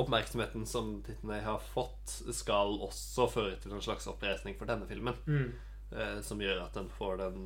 [0.00, 5.16] oppmerksomheten som Titney har fått, skal også føre til en slags oppreisning for denne filmen.
[5.26, 5.50] Mm.
[5.90, 7.40] Eh, som gjør at den får den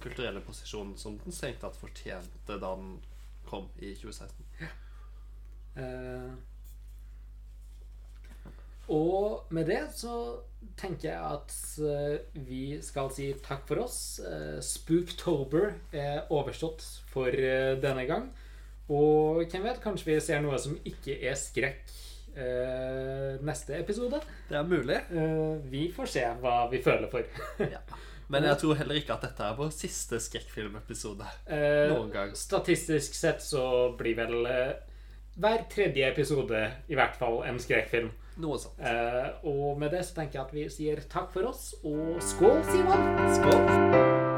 [0.00, 3.00] kulturelle posisjonen som den strengt tatt fortjente da den
[3.48, 4.46] kom i 2016.
[4.62, 4.68] Ja.
[5.82, 6.30] Eh,
[8.88, 10.14] og med det så
[10.78, 13.98] tenker jeg at eh, vi skal si takk for oss.
[14.24, 18.28] Eh, Spooktober er overstått for eh, denne gang.
[18.88, 21.96] Og hvem vet, kanskje vi ser noe som ikke er skrekk
[23.42, 24.20] neste episode.
[24.46, 24.98] Det er mulig.
[25.72, 27.26] Vi får se hva vi føler for.
[28.30, 31.26] Men jeg tror heller ikke at dette er vår siste skrekkfilmepisode.
[31.50, 32.36] Eh, Noen gang.
[32.38, 33.64] Statistisk sett så
[33.98, 34.46] blir vel
[35.34, 38.12] hver tredje episode i hvert fall en skrekkfilm.
[38.38, 38.78] Noe sånt.
[38.78, 42.60] Eh, og med det så tenker jeg at vi sier takk for oss, og skål,
[42.70, 43.08] Simon!
[43.40, 44.37] Skål!